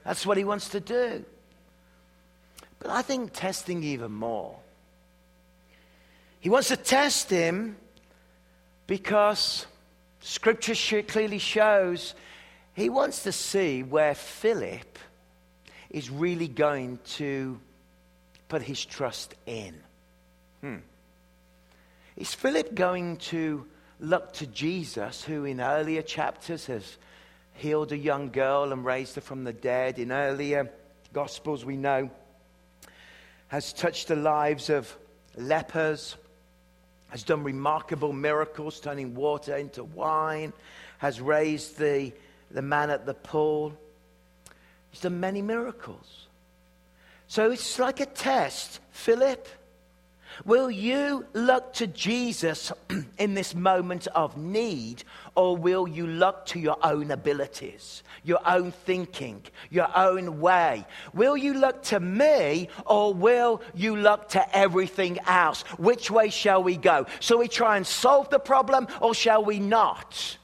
That's 0.04 0.26
what 0.26 0.36
He 0.36 0.44
wants 0.44 0.70
to 0.70 0.80
do. 0.80 1.24
But 2.78 2.90
I 2.90 3.02
think 3.02 3.32
testing 3.32 3.84
even 3.84 4.10
more 4.10 4.56
he 6.42 6.50
wants 6.50 6.68
to 6.68 6.76
test 6.76 7.30
him 7.30 7.76
because 8.88 9.64
scripture 10.18 11.02
clearly 11.02 11.38
shows 11.38 12.16
he 12.74 12.88
wants 12.88 13.22
to 13.22 13.30
see 13.30 13.84
where 13.84 14.16
Philip 14.16 14.98
is 15.88 16.10
really 16.10 16.48
going 16.48 16.98
to 17.04 17.60
put 18.48 18.60
his 18.60 18.84
trust 18.84 19.36
in. 19.46 19.72
Hmm. 20.62 20.78
Is 22.16 22.34
Philip 22.34 22.74
going 22.74 23.18
to 23.18 23.64
look 24.00 24.32
to 24.32 24.46
Jesus, 24.48 25.22
who 25.22 25.44
in 25.44 25.60
earlier 25.60 26.02
chapters 26.02 26.66
has 26.66 26.98
healed 27.54 27.92
a 27.92 27.96
young 27.96 28.30
girl 28.30 28.72
and 28.72 28.84
raised 28.84 29.14
her 29.14 29.20
from 29.20 29.44
the 29.44 29.52
dead? 29.52 30.00
In 30.00 30.10
earlier 30.10 30.72
Gospels, 31.12 31.64
we 31.64 31.76
know, 31.76 32.10
has 33.46 33.72
touched 33.72 34.08
the 34.08 34.16
lives 34.16 34.70
of 34.70 34.92
lepers, 35.36 36.16
has 37.12 37.22
done 37.22 37.44
remarkable 37.44 38.14
miracles, 38.14 38.80
turning 38.80 39.14
water 39.14 39.54
into 39.54 39.84
wine, 39.84 40.50
has 40.96 41.20
raised 41.20 41.76
the, 41.78 42.10
the 42.50 42.62
man 42.62 42.88
at 42.88 43.04
the 43.04 43.12
pool. 43.12 43.74
He's 44.90 45.02
done 45.02 45.20
many 45.20 45.42
miracles. 45.42 46.26
So 47.26 47.50
it's 47.50 47.78
like 47.78 48.00
a 48.00 48.06
test. 48.06 48.80
Philip, 48.92 49.46
will 50.46 50.70
you 50.70 51.26
look 51.34 51.74
to 51.74 51.86
Jesus 51.86 52.72
in 53.18 53.34
this 53.34 53.54
moment 53.54 54.06
of 54.14 54.38
need, 54.38 55.04
or 55.34 55.56
will 55.56 55.88
you 55.88 56.06
look 56.06 56.46
to 56.46 56.58
your 56.58 56.76
own 56.82 57.10
abilities, 57.10 58.02
your 58.22 58.40
own 58.46 58.70
thinking, 58.70 59.42
your 59.70 59.88
own 59.96 60.40
way? 60.40 60.84
Will 61.14 61.36
you 61.36 61.54
look 61.54 61.82
to 61.84 62.00
me, 62.00 62.68
or 62.86 63.14
will 63.14 63.62
you 63.74 63.96
look 63.96 64.28
to 64.30 64.56
everything 64.56 65.18
else? 65.26 65.62
Which 65.78 66.10
way 66.10 66.30
shall 66.30 66.62
we 66.62 66.76
go? 66.76 67.06
Shall 67.20 67.38
we 67.38 67.48
try 67.48 67.76
and 67.76 67.86
solve 67.86 68.28
the 68.30 68.38
problem, 68.38 68.88
or 69.00 69.14
shall 69.14 69.44
we 69.44 69.58
not? 69.58 70.36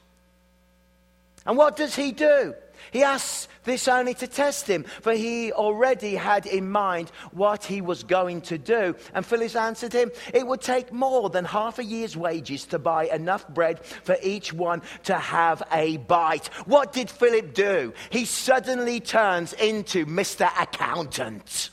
And 1.45 1.57
what 1.57 1.75
does 1.75 1.95
he 1.95 2.11
do? 2.11 2.55
He 2.91 3.03
asks 3.03 3.47
this 3.63 3.87
only 3.87 4.13
to 4.15 4.27
test 4.27 4.67
him, 4.67 4.83
for 4.83 5.13
he 5.13 5.51
already 5.51 6.15
had 6.15 6.45
in 6.45 6.69
mind 6.69 7.11
what 7.31 7.63
he 7.63 7.81
was 7.81 8.03
going 8.03 8.41
to 8.41 8.57
do. 8.57 8.95
And 9.13 9.25
Philip 9.25 9.55
answered 9.55 9.93
him, 9.93 10.11
It 10.33 10.47
would 10.47 10.61
take 10.61 10.91
more 10.91 11.29
than 11.29 11.45
half 11.45 11.79
a 11.79 11.83
year's 11.83 12.17
wages 12.17 12.65
to 12.67 12.79
buy 12.79 13.05
enough 13.05 13.47
bread 13.47 13.85
for 13.85 14.17
each 14.23 14.53
one 14.53 14.81
to 15.03 15.15
have 15.15 15.61
a 15.71 15.97
bite. 15.97 16.47
What 16.65 16.93
did 16.93 17.09
Philip 17.09 17.53
do? 17.53 17.93
He 18.09 18.25
suddenly 18.25 18.99
turns 18.99 19.53
into 19.53 20.05
Mr. 20.05 20.49
Accountant. 20.59 21.69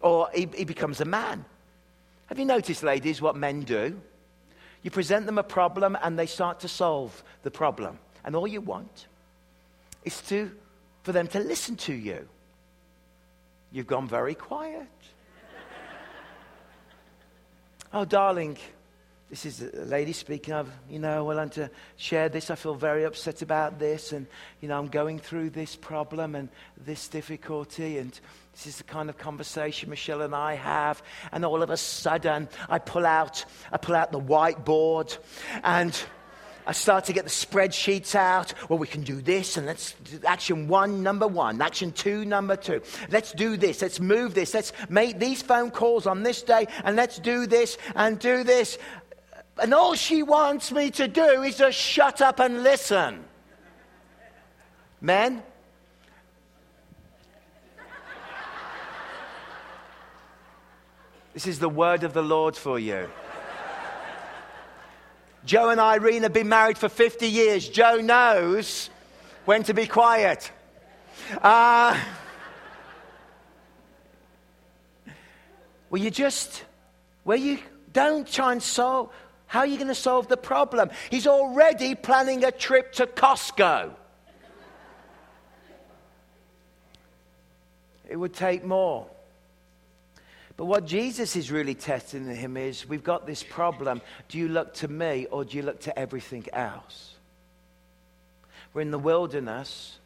Or 0.00 0.28
he, 0.34 0.48
he 0.56 0.64
becomes 0.64 1.00
a 1.00 1.04
man. 1.04 1.44
Have 2.26 2.38
you 2.38 2.44
noticed, 2.44 2.82
ladies, 2.82 3.20
what 3.20 3.36
men 3.36 3.60
do? 3.60 4.00
You 4.82 4.90
present 4.90 5.26
them 5.26 5.38
a 5.38 5.42
problem 5.42 5.96
and 6.00 6.18
they 6.18 6.26
start 6.26 6.60
to 6.60 6.68
solve 6.68 7.24
the 7.42 7.50
problem. 7.50 7.98
And 8.24 8.34
all 8.34 8.46
you 8.46 8.60
want 8.60 9.06
is 10.06 10.20
to, 10.22 10.50
for 11.02 11.12
them 11.12 11.26
to 11.26 11.40
listen 11.40 11.76
to 11.76 11.92
you. 11.92 12.26
You've 13.72 13.88
gone 13.88 14.08
very 14.08 14.36
quiet. 14.36 14.86
oh, 17.92 18.04
darling, 18.04 18.56
this 19.28 19.44
is 19.44 19.60
a 19.60 19.84
lady 19.84 20.12
speaking 20.12 20.54
of, 20.54 20.70
you 20.88 21.00
know, 21.00 21.24
well, 21.24 21.38
I 21.38 21.42
want 21.42 21.54
to 21.54 21.68
share 21.96 22.28
this. 22.28 22.48
I 22.48 22.54
feel 22.54 22.76
very 22.76 23.02
upset 23.02 23.42
about 23.42 23.80
this. 23.80 24.12
And, 24.12 24.28
you 24.60 24.68
know, 24.68 24.78
I'm 24.78 24.86
going 24.86 25.18
through 25.18 25.50
this 25.50 25.74
problem 25.74 26.36
and 26.36 26.48
this 26.76 27.08
difficulty. 27.08 27.98
And 27.98 28.12
this 28.52 28.68
is 28.68 28.76
the 28.78 28.84
kind 28.84 29.10
of 29.10 29.18
conversation 29.18 29.90
Michelle 29.90 30.22
and 30.22 30.36
I 30.36 30.54
have. 30.54 31.02
And 31.32 31.44
all 31.44 31.64
of 31.64 31.70
a 31.70 31.76
sudden, 31.76 32.48
I 32.68 32.78
pull 32.78 33.04
out, 33.04 33.44
I 33.72 33.78
pull 33.78 33.96
out 33.96 34.12
the 34.12 34.20
whiteboard 34.20 35.18
and 35.64 36.00
I 36.66 36.72
start 36.72 37.04
to 37.04 37.12
get 37.12 37.22
the 37.24 37.30
spreadsheets 37.30 38.16
out. 38.16 38.52
Well, 38.68 38.78
we 38.78 38.88
can 38.88 39.02
do 39.02 39.22
this, 39.22 39.56
and 39.56 39.66
let's 39.66 39.92
do 39.92 40.18
action 40.26 40.66
one, 40.66 41.02
number 41.02 41.28
one, 41.28 41.62
action 41.62 41.92
two, 41.92 42.24
number 42.24 42.56
two. 42.56 42.82
Let's 43.08 43.30
do 43.32 43.56
this, 43.56 43.80
let's 43.82 44.00
move 44.00 44.34
this, 44.34 44.52
let's 44.52 44.72
make 44.88 45.20
these 45.20 45.42
phone 45.42 45.70
calls 45.70 46.08
on 46.08 46.24
this 46.24 46.42
day, 46.42 46.66
and 46.82 46.96
let's 46.96 47.20
do 47.20 47.46
this 47.46 47.78
and 47.94 48.18
do 48.18 48.42
this. 48.42 48.78
And 49.58 49.72
all 49.72 49.94
she 49.94 50.24
wants 50.24 50.72
me 50.72 50.90
to 50.92 51.06
do 51.06 51.42
is 51.42 51.56
just 51.56 51.78
shut 51.78 52.20
up 52.20 52.40
and 52.40 52.64
listen. 52.64 53.24
Men, 55.00 55.42
this 61.32 61.46
is 61.46 61.60
the 61.60 61.68
word 61.68 62.02
of 62.02 62.12
the 62.12 62.22
Lord 62.22 62.56
for 62.56 62.78
you. 62.78 63.08
Joe 65.46 65.70
and 65.70 65.80
Irene 65.80 66.24
have 66.24 66.32
been 66.32 66.48
married 66.48 66.76
for 66.76 66.88
50 66.88 67.28
years. 67.28 67.68
Joe 67.68 68.00
knows 68.00 68.90
when 69.44 69.62
to 69.62 69.74
be 69.74 69.86
quiet. 69.86 70.50
Uh, 71.40 71.98
well, 75.88 76.02
you 76.02 76.10
just, 76.10 76.64
well, 77.24 77.38
you 77.38 77.58
don't 77.92 78.30
try 78.30 78.50
and 78.52 78.62
solve, 78.62 79.12
how 79.46 79.60
are 79.60 79.66
you 79.66 79.76
going 79.76 79.86
to 79.86 79.94
solve 79.94 80.26
the 80.26 80.36
problem? 80.36 80.90
He's 81.10 81.28
already 81.28 81.94
planning 81.94 82.42
a 82.44 82.50
trip 82.50 82.92
to 82.94 83.06
Costco. 83.06 83.92
It 88.08 88.16
would 88.16 88.34
take 88.34 88.64
more. 88.64 89.06
But 90.56 90.64
what 90.64 90.86
Jesus 90.86 91.36
is 91.36 91.50
really 91.50 91.74
testing 91.74 92.26
him 92.34 92.56
is 92.56 92.88
we've 92.88 93.04
got 93.04 93.26
this 93.26 93.42
problem. 93.42 94.00
Do 94.28 94.38
you 94.38 94.48
look 94.48 94.74
to 94.74 94.88
me 94.88 95.26
or 95.26 95.44
do 95.44 95.56
you 95.56 95.62
look 95.62 95.80
to 95.80 95.98
everything 95.98 96.46
else? 96.52 97.14
We're 98.72 98.80
in 98.82 98.90
the 98.90 98.98
wilderness, 98.98 99.98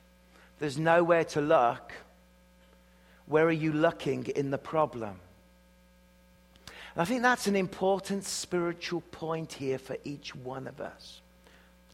there's 0.58 0.78
nowhere 0.78 1.24
to 1.24 1.40
look. 1.40 1.92
Where 3.26 3.46
are 3.46 3.52
you 3.52 3.72
looking 3.72 4.26
in 4.26 4.50
the 4.50 4.58
problem? 4.58 5.20
And 6.94 7.02
I 7.02 7.04
think 7.04 7.22
that's 7.22 7.46
an 7.46 7.56
important 7.56 8.24
spiritual 8.24 9.02
point 9.12 9.52
here 9.52 9.78
for 9.78 9.96
each 10.04 10.34
one 10.34 10.66
of 10.66 10.80
us. 10.80 11.20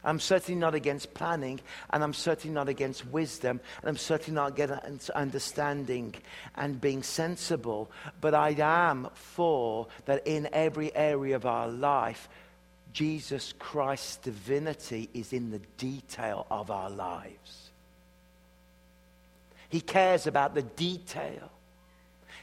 I'm 0.07 0.21
certainly 0.21 0.59
not 0.59 0.77
against 0.77 1.12
planning, 1.14 1.61
and 1.90 2.03
I'm 2.03 2.14
certainly 2.14 2.55
not 2.55 2.69
against 2.69 3.05
wisdom, 3.09 3.61
and 3.83 3.88
I'm 3.88 3.97
certainly 3.97 4.37
not 4.37 4.53
against 4.53 5.11
understanding 5.11 6.14
and 6.55 6.81
being 6.81 7.03
sensible. 7.03 7.90
But 8.21 8.33
I 8.33 8.55
am 8.59 9.09
for 9.14 9.88
that 10.05 10.25
in 10.25 10.49
every 10.53 10.95
area 10.95 11.35
of 11.35 11.45
our 11.45 11.69
life, 11.69 12.29
Jesus 12.92 13.53
Christ's 13.59 14.16
divinity 14.19 15.11
is 15.12 15.33
in 15.33 15.51
the 15.51 15.61
detail 15.77 16.47
of 16.51 16.71
our 16.71 16.88
lives. 16.88 17.71
He 19.69 19.81
cares 19.81 20.29
about 20.29 20.55
the 20.55 20.62
detail. 20.62 21.51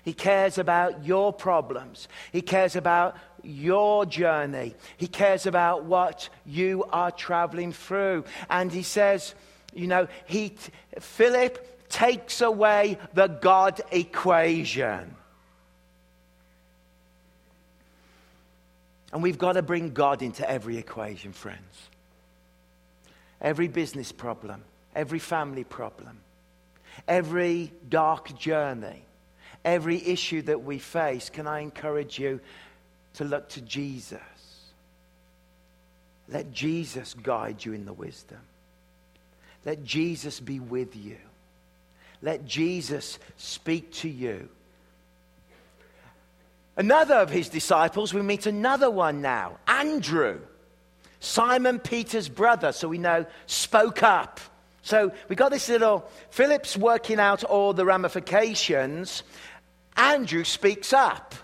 He 0.04 0.14
cares 0.14 0.58
about 0.58 1.06
your 1.06 1.32
problems. 1.32 2.10
He 2.32 2.42
cares 2.42 2.76
about 2.76 3.16
your 3.42 4.06
journey. 4.06 4.76
He 4.98 5.08
cares 5.08 5.46
about 5.46 5.86
what 5.86 6.30
you 6.46 6.84
are 6.92 7.10
traveling 7.10 7.72
through. 7.72 8.26
And 8.50 8.72
he 8.72 8.84
says, 8.84 9.34
you 9.74 9.88
know, 9.88 10.08
he, 10.26 10.56
Philip 11.00 11.90
takes 11.90 12.42
away 12.42 12.98
the 13.14 13.28
God 13.28 13.80
equation. 13.92 15.16
And 19.14 19.24
we've 19.24 19.38
got 19.38 19.54
to 19.54 19.62
bring 19.62 19.92
God 19.92 20.22
into 20.22 20.50
every 20.50 20.78
equation, 20.78 21.32
friends. 21.32 21.90
Every 23.40 23.68
business 23.70 24.12
problem, 24.12 24.64
every 24.96 25.20
family 25.20 25.64
problem, 25.64 26.20
every 27.08 27.72
dark 27.88 28.38
journey 28.38 29.06
every 29.66 30.06
issue 30.06 30.42
that 30.44 30.64
we 30.64 30.80
face, 30.80 31.30
can 31.30 31.48
I 31.48 31.60
encourage 31.60 32.20
you 32.20 32.40
to 33.16 33.24
look 33.24 33.50
to 33.50 33.62
Jesus? 33.62 34.20
Let 36.30 36.52
Jesus 36.52 37.14
guide 37.14 37.64
you 37.64 37.74
in 37.74 37.86
the 37.86 37.94
wisdom. 37.94 38.40
Let 39.66 39.84
Jesus 39.84 40.40
be 40.40 40.60
with 40.60 40.96
you. 40.96 41.18
Let 42.22 42.46
Jesus 42.46 43.20
speak 43.38 43.92
to 43.94 44.10
you. 44.10 44.50
Another 46.76 47.16
of 47.16 47.30
his 47.30 47.50
disciples, 47.50 48.14
we 48.14 48.22
meet 48.22 48.46
another 48.46 48.90
one 48.90 49.22
now, 49.22 49.58
Andrew, 49.68 50.40
Simon 51.20 51.80
Peter's 51.80 52.30
brother, 52.30 52.72
so 52.72 52.88
we 52.88 52.98
know, 52.98 53.26
spoke 53.46 54.02
up. 54.02 54.40
So 54.82 55.12
we 55.30 55.36
got 55.36 55.52
this 55.52 55.70
little, 55.70 56.10
Philip's 56.32 56.76
working 56.76 57.20
out 57.20 57.44
all 57.44 57.74
the 57.74 57.86
ramifications, 57.86 59.24
Andrew 59.96 60.44
speaks 60.44 60.94
up. 60.94 61.36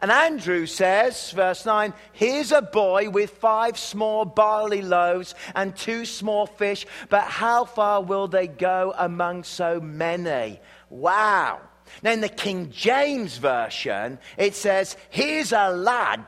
And 0.00 0.10
Andrew 0.10 0.66
says, 0.66 1.30
verse 1.30 1.64
9, 1.64 1.94
here's 2.12 2.52
a 2.52 2.60
boy 2.60 3.08
with 3.08 3.30
five 3.30 3.78
small 3.78 4.26
barley 4.26 4.82
loaves 4.82 5.34
and 5.54 5.74
two 5.74 6.04
small 6.04 6.46
fish, 6.46 6.86
but 7.08 7.22
how 7.22 7.64
far 7.64 8.02
will 8.02 8.28
they 8.28 8.46
go 8.46 8.92
among 8.98 9.44
so 9.44 9.80
many? 9.80 10.60
Wow. 10.90 11.60
Now, 12.02 12.12
in 12.12 12.20
the 12.20 12.28
King 12.28 12.70
James 12.70 13.38
Version, 13.38 14.18
it 14.36 14.54
says, 14.54 14.98
here's 15.08 15.52
a 15.52 15.70
lad 15.70 16.26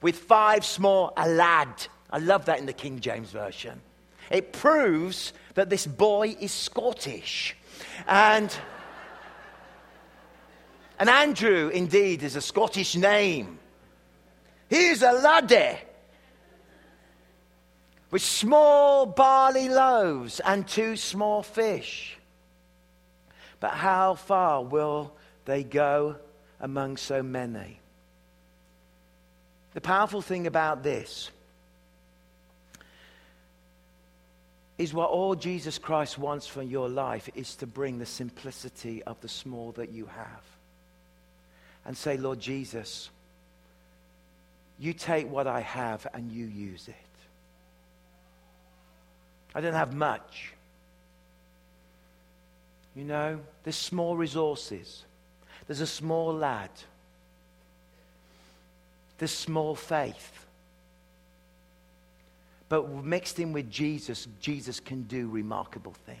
with 0.00 0.16
five 0.18 0.64
small, 0.64 1.12
a 1.16 1.28
lad. 1.28 1.86
I 2.08 2.18
love 2.18 2.44
that 2.44 2.60
in 2.60 2.66
the 2.66 2.72
King 2.72 3.00
James 3.00 3.30
Version. 3.30 3.80
It 4.30 4.52
proves 4.52 5.32
that 5.54 5.70
this 5.70 5.86
boy 5.86 6.36
is 6.38 6.52
Scottish. 6.52 7.56
And. 8.06 8.54
And 11.02 11.10
Andrew, 11.10 11.66
indeed, 11.66 12.22
is 12.22 12.36
a 12.36 12.40
Scottish 12.40 12.94
name. 12.94 13.58
He's 14.70 15.02
a 15.02 15.10
laddie 15.10 15.80
with 18.12 18.22
small 18.22 19.06
barley 19.06 19.68
loaves 19.68 20.38
and 20.38 20.64
two 20.64 20.94
small 20.94 21.42
fish. 21.42 22.16
But 23.58 23.72
how 23.72 24.14
far 24.14 24.62
will 24.62 25.12
they 25.44 25.64
go 25.64 26.18
among 26.60 26.98
so 26.98 27.20
many? 27.20 27.80
The 29.74 29.80
powerful 29.80 30.22
thing 30.22 30.46
about 30.46 30.84
this 30.84 31.32
is 34.78 34.94
what 34.94 35.10
all 35.10 35.34
Jesus 35.34 35.78
Christ 35.78 36.16
wants 36.16 36.46
from 36.46 36.68
your 36.68 36.88
life 36.88 37.28
is 37.34 37.56
to 37.56 37.66
bring 37.66 37.98
the 37.98 38.06
simplicity 38.06 39.02
of 39.02 39.20
the 39.20 39.28
small 39.28 39.72
that 39.72 39.90
you 39.90 40.06
have. 40.06 40.51
And 41.84 41.96
say, 41.96 42.16
Lord 42.16 42.40
Jesus, 42.40 43.10
you 44.78 44.92
take 44.92 45.30
what 45.30 45.46
I 45.46 45.60
have 45.60 46.06
and 46.14 46.30
you 46.30 46.46
use 46.46 46.88
it. 46.88 46.94
I 49.54 49.60
don't 49.60 49.74
have 49.74 49.94
much. 49.94 50.52
You 52.94 53.04
know, 53.04 53.40
there's 53.64 53.76
small 53.76 54.16
resources. 54.16 55.04
There's 55.66 55.80
a 55.80 55.86
small 55.86 56.34
lad. 56.34 56.70
There's 59.18 59.30
small 59.30 59.74
faith. 59.74 60.46
But 62.68 62.90
mixed 62.90 63.38
in 63.38 63.52
with 63.52 63.70
Jesus, 63.70 64.26
Jesus 64.40 64.80
can 64.80 65.02
do 65.02 65.28
remarkable 65.28 65.94
things. 66.06 66.18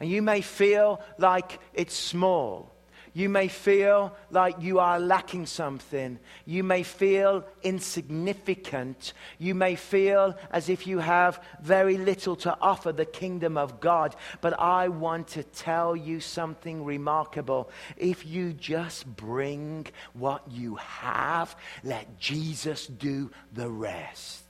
And 0.00 0.08
you 0.10 0.22
may 0.22 0.40
feel 0.40 1.00
like 1.18 1.60
it's 1.74 1.94
small. 1.94 2.70
You 3.18 3.28
may 3.28 3.48
feel 3.48 4.14
like 4.30 4.62
you 4.62 4.78
are 4.78 5.00
lacking 5.00 5.46
something. 5.46 6.20
You 6.46 6.62
may 6.62 6.84
feel 6.84 7.44
insignificant. 7.64 9.12
You 9.40 9.56
may 9.56 9.74
feel 9.74 10.36
as 10.52 10.68
if 10.68 10.86
you 10.86 11.00
have 11.00 11.42
very 11.60 11.96
little 11.96 12.36
to 12.36 12.56
offer 12.60 12.92
the 12.92 13.04
kingdom 13.04 13.58
of 13.58 13.80
God. 13.80 14.14
But 14.40 14.60
I 14.60 14.86
want 14.86 15.26
to 15.30 15.42
tell 15.42 15.96
you 15.96 16.20
something 16.20 16.84
remarkable. 16.84 17.70
If 17.96 18.24
you 18.24 18.52
just 18.52 19.04
bring 19.16 19.88
what 20.12 20.48
you 20.52 20.76
have, 20.76 21.56
let 21.82 22.20
Jesus 22.20 22.86
do 22.86 23.32
the 23.52 23.68
rest. 23.68 24.44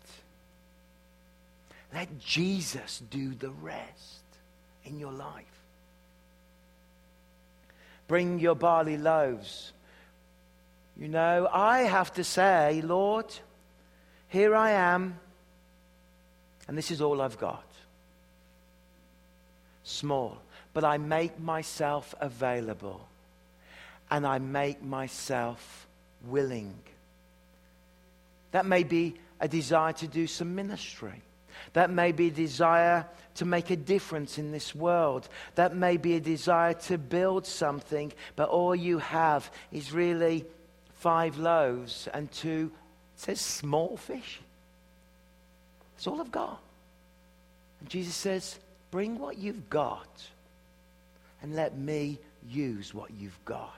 Let 1.95 2.19
Jesus 2.19 3.01
do 3.09 3.35
the 3.35 3.49
rest 3.49 4.25
in 4.85 4.99
your 4.99 5.13
life. 5.13 5.58
Bring 8.09 8.41
your 8.41 8.55
barley 8.55 8.97
loaves. 8.97 9.73
You 10.97 11.09
know, 11.09 11.49
I 11.53 11.81
have 11.81 12.13
to 12.15 12.25
say, 12.25 12.81
Lord, 12.83 13.27
here 14.29 14.57
I 14.57 14.73
am, 14.73 15.21
and 16.67 16.77
this 16.77 16.91
is 16.91 17.01
all 17.01 17.21
I've 17.21 17.39
got. 17.39 17.65
Small, 19.85 20.39
but 20.73 20.85
I 20.85 20.99
make 20.99 21.39
myself 21.39 22.15
available, 22.21 23.07
and 24.11 24.27
I 24.27 24.39
make 24.39 24.83
myself 24.83 25.87
willing. 26.27 26.75
That 28.51 28.67
may 28.67 28.83
be 28.83 29.15
a 29.41 29.47
desire 29.47 29.93
to 29.93 30.09
do 30.09 30.27
some 30.27 30.55
ministry. 30.55 31.23
That 31.73 31.91
may 31.91 32.13
be 32.13 32.29
a 32.29 32.33
desire 32.33 33.07
to 33.37 33.45
make 33.45 33.71
a 33.71 33.77
difference 33.77 34.39
in 34.39 34.51
this 34.51 34.75
world. 34.75 35.29
That 35.55 35.75
may 35.75 35.97
be 35.97 36.15
a 36.15 36.21
desire 36.21 36.75
to 36.75 36.99
build 36.99 37.47
something, 37.47 38.13
but 38.37 38.49
all 38.49 38.75
you 38.75 38.99
have 38.99 39.51
is 39.71 39.93
really 39.93 40.45
five 40.95 41.39
loaves 41.39 42.09
and 42.13 42.31
two, 42.33 42.73
says 43.17 43.41
small 43.41 43.97
fish. 43.97 44.41
That's 45.95 46.07
all 46.07 46.21
I've 46.21 46.33
got. 46.33 46.61
And 47.81 47.89
Jesus 47.89 48.15
says, 48.15 48.59
Bring 48.91 49.19
what 49.19 49.37
you've 49.39 49.69
got 49.69 50.09
and 51.43 51.55
let 51.55 51.77
me 51.77 52.19
use 52.49 52.95
what 52.95 53.11
you've 53.19 53.45
got. 53.45 53.75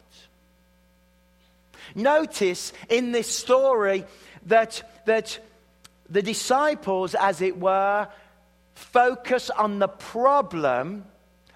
Notice 1.95 2.73
in 2.89 3.13
this 3.13 3.29
story 3.29 4.05
that, 4.47 5.03
that 5.07 5.39
the 6.11 6.23
disciples, 6.23 7.15
as 7.15 7.41
it 7.41 7.59
were, 7.59 8.09
focus 8.75 9.49
on 9.51 9.79
the 9.79 9.89
problem, 9.89 11.05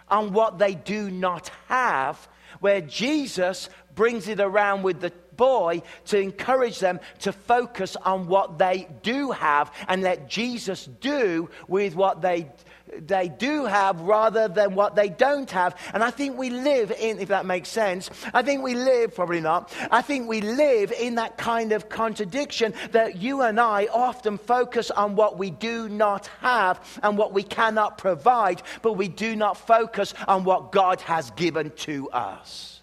on 0.08 0.32
what 0.32 0.58
they 0.58 0.74
do 0.74 1.10
not 1.10 1.50
have, 1.68 2.28
where 2.60 2.80
Jesus 2.80 3.68
brings 3.94 4.28
it 4.28 4.40
around 4.40 4.82
with 4.82 5.00
the 5.00 5.10
boy 5.36 5.82
to 6.06 6.18
encourage 6.18 6.78
them 6.78 7.00
to 7.20 7.32
focus 7.32 7.96
on 7.96 8.26
what 8.26 8.58
they 8.58 8.88
do 9.02 9.30
have 9.32 9.72
and 9.88 10.02
let 10.02 10.28
Jesus 10.28 10.86
do 11.00 11.48
with 11.68 11.94
what 11.94 12.20
they 12.22 12.50
they 12.98 13.28
do 13.28 13.64
have 13.64 14.00
rather 14.00 14.48
than 14.48 14.74
what 14.74 14.94
they 14.94 15.08
don't 15.08 15.50
have. 15.50 15.76
And 15.92 16.02
I 16.02 16.10
think 16.10 16.36
we 16.36 16.50
live 16.50 16.92
in, 16.92 17.18
if 17.18 17.28
that 17.28 17.46
makes 17.46 17.68
sense, 17.68 18.10
I 18.32 18.42
think 18.42 18.62
we 18.62 18.74
live, 18.74 19.14
probably 19.14 19.40
not, 19.40 19.72
I 19.90 20.02
think 20.02 20.28
we 20.28 20.40
live 20.40 20.92
in 20.92 21.16
that 21.16 21.36
kind 21.36 21.72
of 21.72 21.88
contradiction 21.88 22.74
that 22.92 23.16
you 23.16 23.42
and 23.42 23.58
I 23.58 23.88
often 23.92 24.38
focus 24.38 24.90
on 24.90 25.16
what 25.16 25.38
we 25.38 25.50
do 25.50 25.88
not 25.88 26.26
have 26.40 26.80
and 27.02 27.18
what 27.18 27.32
we 27.32 27.42
cannot 27.42 27.98
provide, 27.98 28.62
but 28.82 28.94
we 28.94 29.08
do 29.08 29.34
not 29.36 29.56
focus 29.56 30.14
on 30.28 30.44
what 30.44 30.72
God 30.72 31.00
has 31.02 31.30
given 31.32 31.70
to 31.70 32.10
us. 32.10 32.73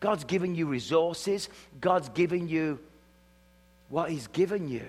God's 0.00 0.24
given 0.24 0.54
you 0.54 0.66
resources, 0.66 1.48
God's 1.80 2.08
given 2.10 2.48
you 2.48 2.78
what 3.88 4.10
He's 4.10 4.26
given 4.28 4.68
you. 4.68 4.86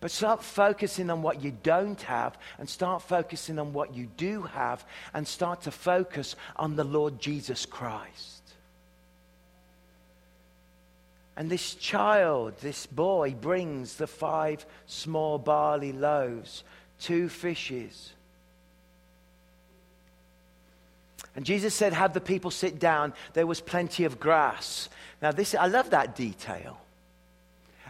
But 0.00 0.10
start 0.10 0.42
focusing 0.42 1.08
on 1.08 1.22
what 1.22 1.42
you 1.42 1.50
don't 1.62 2.00
have 2.02 2.36
and 2.58 2.68
start 2.68 3.00
focusing 3.00 3.58
on 3.58 3.72
what 3.72 3.94
you 3.94 4.06
do 4.18 4.42
have 4.42 4.84
and 5.14 5.26
start 5.26 5.62
to 5.62 5.70
focus 5.70 6.36
on 6.56 6.76
the 6.76 6.84
Lord 6.84 7.20
Jesus 7.20 7.64
Christ. 7.64 8.42
And 11.36 11.50
this 11.50 11.74
child, 11.74 12.54
this 12.60 12.86
boy, 12.86 13.34
brings 13.34 13.96
the 13.96 14.06
five 14.06 14.64
small 14.86 15.38
barley 15.38 15.92
loaves, 15.92 16.64
two 17.00 17.28
fishes. 17.28 18.13
And 21.36 21.44
Jesus 21.44 21.74
said, 21.74 21.92
Have 21.92 22.14
the 22.14 22.20
people 22.20 22.50
sit 22.50 22.78
down. 22.78 23.12
There 23.32 23.46
was 23.46 23.60
plenty 23.60 24.04
of 24.04 24.20
grass. 24.20 24.88
Now, 25.20 25.32
this, 25.32 25.54
I 25.54 25.66
love 25.66 25.90
that 25.90 26.14
detail. 26.14 26.80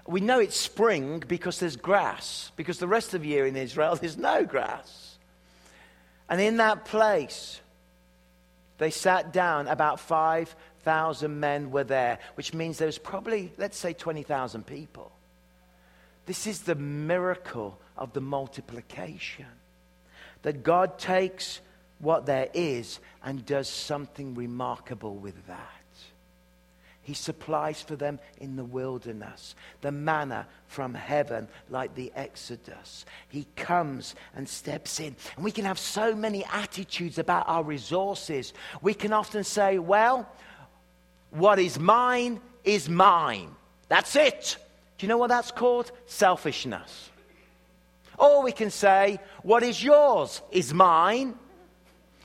We 0.06 0.20
know 0.20 0.38
it's 0.38 0.56
spring 0.56 1.22
because 1.26 1.60
there's 1.60 1.76
grass, 1.76 2.52
because 2.56 2.78
the 2.78 2.86
rest 2.86 3.14
of 3.14 3.22
the 3.22 3.28
year 3.28 3.46
in 3.46 3.56
Israel 3.56 3.96
there's 4.00 4.16
no 4.16 4.44
grass. 4.44 5.18
And 6.28 6.40
in 6.40 6.56
that 6.58 6.84
place, 6.84 7.60
they 8.78 8.90
sat 8.90 9.32
down, 9.32 9.68
about 9.68 10.00
5,000 10.00 11.38
men 11.38 11.70
were 11.70 11.84
there, 11.84 12.18
which 12.34 12.54
means 12.54 12.78
there 12.78 12.86
was 12.86 12.98
probably, 12.98 13.52
let's 13.58 13.78
say, 13.78 13.92
20,000 13.92 14.66
people. 14.66 15.12
This 16.26 16.46
is 16.46 16.60
the 16.60 16.74
miracle 16.74 17.78
of 17.96 18.12
the 18.14 18.20
multiplication. 18.20 19.46
That 20.42 20.62
God 20.62 20.98
takes 20.98 21.60
what 22.04 22.26
there 22.26 22.48
is 22.54 23.00
and 23.24 23.44
does 23.44 23.68
something 23.68 24.34
remarkable 24.34 25.16
with 25.16 25.46
that. 25.46 25.70
He 27.04 27.12
supplies 27.12 27.82
for 27.82 27.96
them 27.96 28.18
in 28.38 28.56
the 28.56 28.64
wilderness, 28.64 29.54
the 29.82 29.92
manna 29.92 30.46
from 30.68 30.94
heaven, 30.94 31.48
like 31.68 31.94
the 31.94 32.10
Exodus. 32.16 33.04
He 33.28 33.46
comes 33.56 34.14
and 34.34 34.48
steps 34.48 35.00
in. 35.00 35.14
And 35.36 35.44
we 35.44 35.50
can 35.50 35.66
have 35.66 35.78
so 35.78 36.14
many 36.14 36.46
attitudes 36.46 37.18
about 37.18 37.46
our 37.46 37.62
resources. 37.62 38.54
We 38.80 38.94
can 38.94 39.12
often 39.12 39.44
say, 39.44 39.78
well, 39.78 40.26
what 41.30 41.58
is 41.58 41.78
mine 41.78 42.40
is 42.64 42.88
mine. 42.88 43.50
That's 43.88 44.16
it. 44.16 44.56
Do 44.96 45.04
you 45.04 45.08
know 45.08 45.18
what 45.18 45.28
that's 45.28 45.50
called? 45.50 45.92
Selfishness. 46.06 47.10
Or 48.18 48.42
we 48.42 48.52
can 48.52 48.70
say, 48.70 49.18
what 49.42 49.62
is 49.62 49.82
yours 49.84 50.40
is 50.50 50.72
mine. 50.72 51.34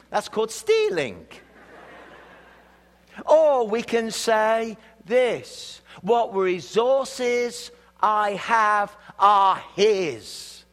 That's 0.10 0.30
called 0.30 0.52
stealing. 0.52 1.28
Or 3.26 3.68
we 3.68 3.82
can 3.84 4.12
say 4.12 4.78
this 5.06 5.82
what 6.02 6.36
resources 6.36 7.72
I 8.02 8.32
have 8.32 8.96
are 9.18 9.62
His. 9.76 10.64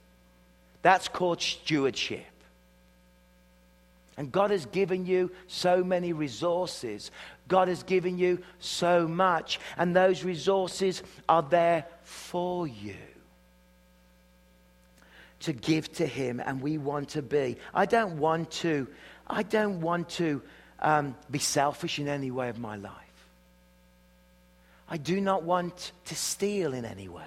That's 0.83 1.09
called 1.09 1.43
stewardship. 1.43 2.25
And 4.17 4.33
God 4.33 4.51
has 4.51 4.65
given 4.67 5.05
you 5.05 5.31
so 5.47 5.85
many 5.85 6.13
resources. 6.13 7.11
God 7.49 7.69
has 7.69 7.83
given 7.83 8.17
you 8.17 8.43
so 8.61 9.07
much. 9.07 9.61
And 9.77 9.95
those 9.95 10.25
resources 10.25 11.03
are 11.29 11.43
there 11.43 11.85
for 12.03 12.67
you 12.67 12.97
to 15.41 15.53
give 15.53 15.93
to 15.95 16.07
Him. 16.07 16.41
And 16.41 16.63
we 16.63 16.79
want 16.79 17.11
to 17.11 17.23
be. 17.23 17.59
I 17.75 17.85
don't 17.85 18.19
want 18.19 18.51
to, 18.53 18.87
I 19.27 19.43
don't 19.43 19.81
want 19.81 20.09
to 20.11 20.43
um, 20.81 21.17
be 21.31 21.39
selfish 21.39 21.99
in 21.99 22.09
any 22.09 22.31
way 22.31 22.49
of 22.49 22.59
my 22.59 22.77
life. 22.77 22.93
I 24.89 24.97
do 24.99 25.21
not 25.21 25.43
want 25.43 25.93
to 26.07 26.15
steal 26.15 26.73
in 26.73 26.85
any 26.85 27.09
way. 27.09 27.25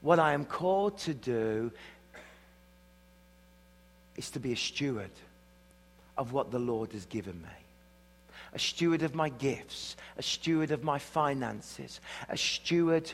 What 0.00 0.18
I 0.18 0.32
am 0.32 0.44
called 0.44 0.98
to 0.98 1.14
do 1.14 1.72
is 4.16 4.30
to 4.30 4.40
be 4.40 4.52
a 4.52 4.56
steward 4.56 5.10
of 6.16 6.32
what 6.32 6.50
the 6.50 6.58
Lord 6.58 6.92
has 6.92 7.06
given 7.06 7.40
me. 7.40 7.48
A 8.52 8.58
steward 8.58 9.02
of 9.02 9.14
my 9.14 9.28
gifts, 9.28 9.96
a 10.16 10.22
steward 10.22 10.70
of 10.70 10.82
my 10.82 10.98
finances, 10.98 12.00
a 12.28 12.36
steward 12.36 13.10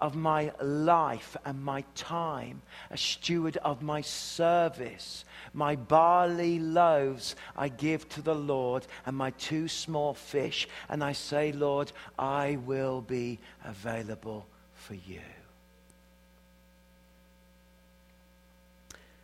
of 0.00 0.14
my 0.16 0.52
life 0.60 1.36
and 1.44 1.62
my 1.62 1.84
time, 1.94 2.60
a 2.90 2.96
steward 2.96 3.56
of 3.58 3.82
my 3.82 4.00
service. 4.00 5.24
My 5.52 5.76
barley 5.76 6.58
loaves 6.58 7.36
I 7.56 7.68
give 7.68 8.08
to 8.10 8.22
the 8.22 8.34
Lord, 8.34 8.86
and 9.06 9.16
my 9.16 9.30
two 9.30 9.68
small 9.68 10.14
fish. 10.14 10.68
And 10.88 11.02
I 11.02 11.12
say, 11.12 11.52
Lord, 11.52 11.92
I 12.18 12.58
will 12.64 13.00
be 13.00 13.38
available 13.64 14.46
for 14.74 14.94
you. 14.94 15.20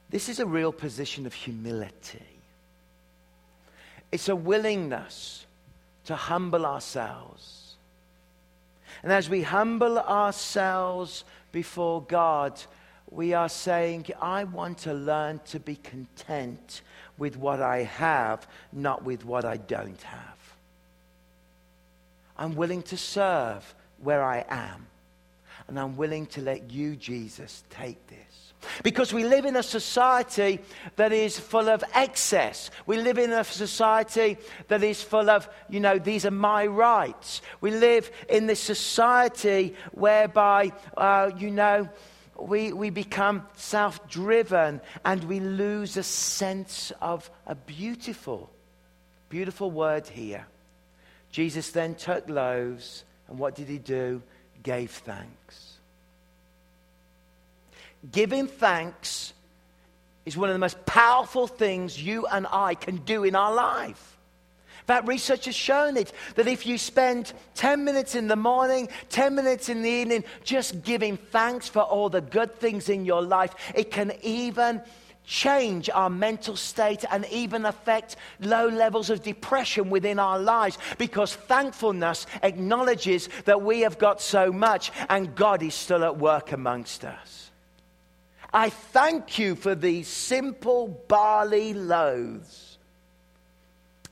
This 0.09 0.28
is 0.28 0.40
a 0.40 0.46
real 0.46 0.72
position 0.72 1.26
of 1.26 1.35
humility. 1.35 2.24
It's 4.11 4.28
a 4.28 4.35
willingness 4.35 5.46
to 6.06 6.16
humble 6.16 6.66
ourselves 6.66 7.59
and 9.02 9.12
as 9.12 9.30
we 9.30 9.42
humble 9.42 9.98
ourselves 9.98 11.24
before 11.52 12.02
God, 12.02 12.60
we 13.10 13.34
are 13.34 13.48
saying, 13.48 14.06
I 14.20 14.44
want 14.44 14.78
to 14.78 14.94
learn 14.94 15.40
to 15.46 15.58
be 15.58 15.76
content 15.76 16.82
with 17.18 17.36
what 17.36 17.60
I 17.60 17.82
have, 17.82 18.46
not 18.72 19.04
with 19.04 19.24
what 19.24 19.44
I 19.44 19.56
don't 19.56 20.00
have. 20.02 20.38
I'm 22.36 22.54
willing 22.54 22.82
to 22.84 22.96
serve 22.96 23.74
where 23.98 24.22
I 24.22 24.44
am, 24.48 24.86
and 25.68 25.78
I'm 25.78 25.96
willing 25.96 26.26
to 26.26 26.40
let 26.40 26.70
you, 26.70 26.96
Jesus, 26.96 27.64
take 27.68 28.06
this. 28.06 28.39
Because 28.82 29.12
we 29.12 29.24
live 29.24 29.44
in 29.44 29.56
a 29.56 29.62
society 29.62 30.60
that 30.96 31.12
is 31.12 31.38
full 31.38 31.68
of 31.68 31.82
excess. 31.94 32.70
We 32.86 32.98
live 32.98 33.18
in 33.18 33.32
a 33.32 33.44
society 33.44 34.36
that 34.68 34.82
is 34.82 35.02
full 35.02 35.30
of, 35.30 35.48
you 35.68 35.80
know, 35.80 35.98
these 35.98 36.26
are 36.26 36.30
my 36.30 36.66
rights. 36.66 37.42
We 37.60 37.70
live 37.70 38.10
in 38.28 38.46
this 38.46 38.60
society 38.60 39.74
whereby, 39.92 40.72
uh, 40.96 41.30
you 41.36 41.50
know, 41.50 41.88
we, 42.38 42.72
we 42.72 42.90
become 42.90 43.46
self 43.56 44.08
driven 44.08 44.80
and 45.04 45.24
we 45.24 45.40
lose 45.40 45.96
a 45.96 46.02
sense 46.02 46.92
of 47.00 47.30
a 47.46 47.54
beautiful, 47.54 48.50
beautiful 49.28 49.70
word 49.70 50.06
here. 50.06 50.46
Jesus 51.30 51.70
then 51.70 51.94
took 51.94 52.28
loaves 52.28 53.04
and 53.28 53.38
what 53.38 53.54
did 53.54 53.68
he 53.68 53.78
do? 53.78 54.22
Gave 54.62 54.90
thanks. 54.90 55.69
Giving 58.10 58.46
thanks 58.46 59.32
is 60.24 60.36
one 60.36 60.48
of 60.48 60.54
the 60.54 60.60
most 60.60 60.84
powerful 60.86 61.46
things 61.46 62.02
you 62.02 62.26
and 62.26 62.46
I 62.50 62.74
can 62.74 62.96
do 62.98 63.24
in 63.24 63.34
our 63.34 63.52
life. 63.52 64.18
In 64.80 64.86
fact, 64.86 65.06
research 65.08 65.44
has 65.44 65.54
shown 65.54 65.96
it 65.96 66.12
that 66.34 66.48
if 66.48 66.66
you 66.66 66.78
spend 66.78 67.32
10 67.54 67.84
minutes 67.84 68.14
in 68.14 68.26
the 68.26 68.36
morning, 68.36 68.88
10 69.10 69.34
minutes 69.34 69.68
in 69.68 69.82
the 69.82 69.90
evening, 69.90 70.24
just 70.42 70.82
giving 70.82 71.16
thanks 71.16 71.68
for 71.68 71.82
all 71.82 72.08
the 72.08 72.22
good 72.22 72.56
things 72.56 72.88
in 72.88 73.04
your 73.04 73.22
life, 73.22 73.54
it 73.74 73.90
can 73.90 74.12
even 74.22 74.82
change 75.24 75.88
our 75.90 76.10
mental 76.10 76.56
state 76.56 77.04
and 77.10 77.24
even 77.26 77.66
affect 77.66 78.16
low 78.40 78.66
levels 78.66 79.10
of 79.10 79.22
depression 79.22 79.90
within 79.90 80.18
our 80.18 80.38
lives 80.38 80.76
because 80.98 81.34
thankfulness 81.34 82.26
acknowledges 82.42 83.28
that 83.44 83.62
we 83.62 83.80
have 83.80 83.98
got 83.98 84.20
so 84.20 84.50
much 84.50 84.90
and 85.08 85.36
God 85.36 85.62
is 85.62 85.74
still 85.74 86.02
at 86.04 86.16
work 86.16 86.50
amongst 86.50 87.04
us. 87.04 87.49
I 88.52 88.70
thank 88.70 89.38
you 89.38 89.54
for 89.54 89.74
these 89.74 90.08
simple 90.08 90.88
barley 91.08 91.72
loaves 91.72 92.78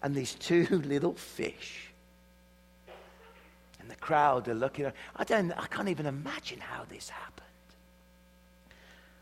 and 0.03 0.15
these 0.15 0.35
two 0.35 0.67
little 0.85 1.15
fish. 1.15 1.91
And 3.81 3.91
the 3.91 3.97
crowd 3.97 4.49
are 4.49 4.55
looking. 4.55 4.91
I, 5.17 5.25
don't, 5.25 5.53
I 5.53 5.67
can't 5.67 5.89
even 5.89 6.07
imagine 6.07 6.61
how 6.61 6.85
this 6.89 7.09
happened. 7.09 7.47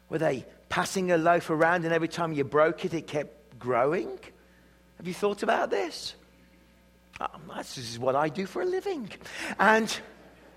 Were 0.09 0.19
they 0.19 0.45
passing 0.69 1.11
a 1.13 1.17
loaf 1.17 1.51
around 1.51 1.85
and 1.85 1.93
every 1.93 2.09
time 2.09 2.33
you 2.33 2.45
broke 2.45 2.85
it, 2.85 2.95
it 2.95 3.07
kept 3.07 3.59
growing? 3.59 4.19
Have 4.99 5.07
you 5.07 5.15
thought 5.15 5.43
about 5.43 5.71
this? 5.71 6.15
Um, 7.21 7.51
this 7.57 7.79
is 7.79 7.99
what 7.99 8.15
I 8.15 8.29
do 8.29 8.47
for 8.47 8.63
a 8.63 8.67
living. 8.67 9.09
And 9.59 9.99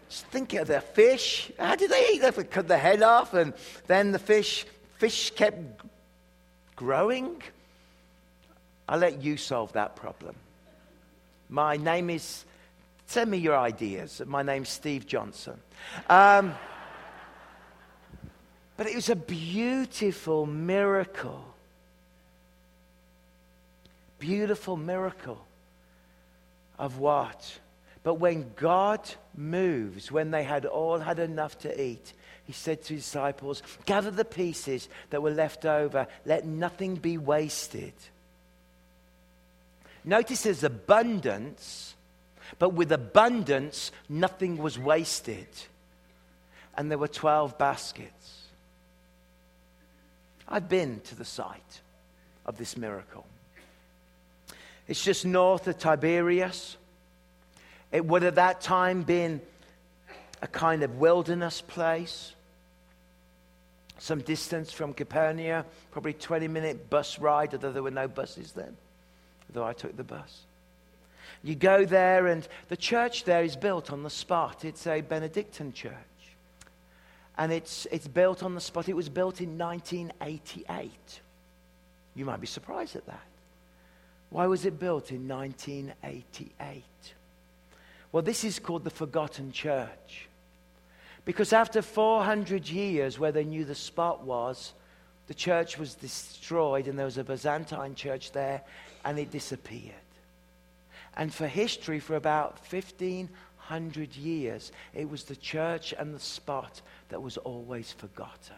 think 0.10 0.54
of 0.56 0.68
the 0.68 0.82
fish. 0.82 1.52
How 1.58 1.76
did 1.76 1.92
they 1.92 2.08
eat? 2.14 2.22
They 2.22 2.44
cut 2.44 2.68
the 2.68 2.78
head 2.78 3.02
off, 3.04 3.34
and 3.34 3.54
then 3.88 4.12
the 4.12 4.20
fish, 4.20 4.66
fish 4.98 5.32
kept 5.32 5.86
growing. 6.76 7.42
I'll 8.88 9.00
let 9.00 9.22
you 9.22 9.38
solve 9.38 9.74
that 9.74 9.96
problem. 9.96 10.36
My 11.48 11.78
name 11.78 12.10
is, 12.10 12.46
send 13.06 13.30
me 13.32 13.38
your 13.38 13.58
ideas. 13.58 14.22
My 14.26 14.42
name's 14.42 14.70
Steve 14.70 15.06
Johnson. 15.06 15.60
Um, 16.10 16.56
but 18.78 18.88
it 18.88 18.96
was 18.96 19.10
a 19.10 19.16
beautiful 19.16 20.46
miracle. 20.46 21.44
Beautiful 24.20 24.78
miracle 24.78 25.46
of 26.78 26.98
what? 26.98 27.60
But 28.10 28.16
when 28.16 28.54
God 28.56 29.08
moves, 29.38 30.12
when 30.12 30.32
they 30.32 30.42
had 30.42 30.66
all 30.66 30.98
had 30.98 31.20
enough 31.20 31.60
to 31.60 31.80
eat, 31.80 32.14
he 32.44 32.54
said 32.54 32.82
to 32.86 32.96
his 32.96 33.04
disciples, 33.04 33.62
Gather 33.86 34.10
the 34.10 34.26
pieces 34.26 34.90
that 35.12 35.22
were 35.22 35.30
left 35.30 35.64
over, 35.64 36.08
let 36.26 36.44
nothing 36.44 36.96
be 36.96 37.20
wasted. 37.20 37.94
Notice 40.04 40.42
there's 40.42 40.64
abundance, 40.64 41.94
but 42.58 42.74
with 42.74 42.92
abundance, 42.92 43.92
nothing 44.10 44.58
was 44.58 44.80
wasted. 44.80 45.46
And 46.76 46.90
there 46.90 46.98
were 46.98 47.08
12 47.08 47.60
baskets. 47.60 48.48
I've 50.48 50.68
been 50.68 51.00
to 51.02 51.14
the 51.14 51.26
site 51.26 51.82
of 52.48 52.58
this 52.58 52.76
miracle. 52.76 53.28
It's 54.88 55.04
just 55.04 55.28
north 55.28 55.68
of 55.68 55.78
Tiberias. 55.78 56.76
It 57.92 58.06
would 58.06 58.24
at 58.24 58.36
that 58.36 58.62
time 58.62 59.04
been 59.04 59.42
a 60.42 60.48
kind 60.48 60.84
of 60.84 60.98
wilderness 60.98 61.62
place, 61.62 62.34
some 63.98 64.22
distance 64.22 64.72
from 64.72 64.94
Capernaum, 64.94 65.66
probably 65.92 66.14
20 66.14 66.48
minute 66.48 66.90
bus 66.90 67.20
ride, 67.20 67.54
although 67.54 67.72
there 67.72 67.84
were 67.84 67.92
no 67.92 68.08
buses 68.08 68.54
then, 68.54 68.78
although 69.50 69.68
I 69.68 69.74
took 69.74 69.98
the 69.98 70.04
bus. 70.04 70.42
You 71.44 71.56
go 71.56 71.86
there, 71.86 72.28
and 72.28 72.48
the 72.68 72.78
church 72.78 73.24
there 73.24 73.44
is 73.44 73.56
built 73.56 73.92
on 73.92 74.04
the 74.04 74.10
spot. 74.10 74.66
It's 74.66 74.86
a 74.88 75.02
Benedictine 75.02 75.74
church. 75.74 75.94
And 77.38 77.54
it's, 77.54 77.88
it's 77.92 78.08
built 78.08 78.44
on 78.44 78.56
the 78.56 78.62
spot. 78.62 78.90
It 78.90 78.96
was 78.96 79.08
built 79.08 79.40
in 79.40 79.58
1988. 79.58 80.92
You 82.16 82.26
might 82.26 82.42
be 82.42 82.48
surprised 82.48 82.98
at 82.98 83.06
that. 83.06 83.26
Why 84.30 84.48
was 84.48 84.66
it 84.66 84.78
built 84.78 85.12
in 85.12 85.28
1988? 85.28 86.84
Well, 88.12 88.24
this 88.24 88.44
is 88.44 88.60
called 88.60 88.84
the 88.84 88.90
forgotten 88.90 89.52
church. 89.52 90.28
Because 91.26 91.54
after 91.54 91.82
400 91.82 92.68
years, 92.68 93.20
where 93.20 93.32
they 93.32 93.44
knew 93.44 93.66
the 93.66 93.76
spot 93.76 94.24
was, 94.24 94.74
the 95.28 95.34
church 95.36 95.78
was 95.78 95.94
destroyed 95.94 96.88
and 96.88 96.98
there 96.98 97.06
was 97.06 97.20
a 97.20 97.24
Byzantine 97.24 97.94
church 97.94 98.32
there 98.32 98.64
and 99.06 99.20
it 99.20 99.30
disappeared. 99.32 99.94
And 101.16 101.32
for 101.32 101.48
history, 101.48 102.00
for 102.00 102.16
about 102.16 102.58
1500 102.72 104.16
years, 104.16 104.72
it 104.96 105.08
was 105.08 105.26
the 105.26 105.36
church 105.36 105.94
and 105.98 106.16
the 106.16 106.20
spot 106.20 106.82
that 107.10 107.22
was 107.22 107.38
always 107.38 107.92
forgotten. 107.92 108.56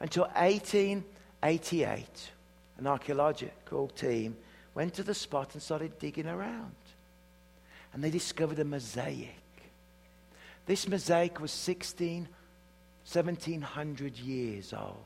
Until 0.00 0.24
1888, 0.34 2.30
an 2.78 2.86
archaeological 2.86 3.88
team 3.88 4.34
went 4.74 4.94
to 4.94 5.02
the 5.02 5.14
spot 5.14 5.52
and 5.52 5.62
started 5.62 5.98
digging 5.98 6.26
around 6.26 6.72
and 7.96 8.04
they 8.04 8.10
discovered 8.10 8.58
a 8.58 8.64
mosaic. 8.64 9.40
This 10.66 10.86
mosaic 10.86 11.40
was 11.40 11.50
16, 11.50 12.28
1700 13.10 14.18
years 14.18 14.74
old. 14.74 14.98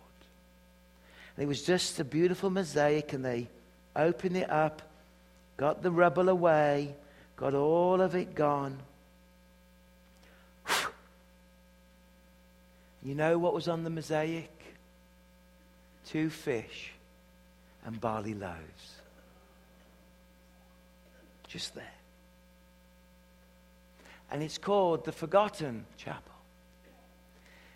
And 1.37 1.45
it 1.45 1.47
was 1.47 1.63
just 1.63 2.01
a 2.01 2.05
beautiful 2.05 2.51
mosaic, 2.51 3.13
and 3.13 3.25
they 3.25 3.47
opened 3.95 4.37
it 4.37 4.51
up, 4.51 4.83
got 5.57 5.85
the 5.85 5.93
rubble 5.93 6.29
away, 6.29 6.93
got 7.37 7.55
all 7.55 8.01
of 8.01 8.17
it 8.17 8.35
gone. 8.35 8.77
You 13.05 13.15
know 13.15 13.39
what 13.39 13.55
was 13.55 13.67
on 13.67 13.83
the 13.85 13.89
mosaic? 13.89 14.51
Two 16.07 16.29
fish 16.29 16.91
and 17.87 17.99
barley 17.99 18.35
loaves. 18.35 18.97
Just 21.49 21.75
there 21.77 22.00
and 24.31 24.43
it's 24.43 24.59
called 24.59 25.05
the 25.05 25.13
Forgotten 25.13 25.87
Chapel. 25.97 26.33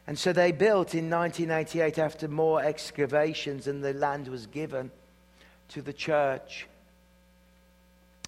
And 0.07 0.19
so 0.19 0.33
they 0.33 0.53
built 0.53 0.95
in 0.95 1.09
1988 1.09 1.99
after 1.99 2.29
more 2.29 2.63
excavations, 2.63 3.67
and 3.67 3.83
the 3.83 3.95
land 3.95 4.29
was 4.29 4.47
given 4.47 4.91
to 5.69 5.83
the 5.83 5.93
church. 5.93 6.67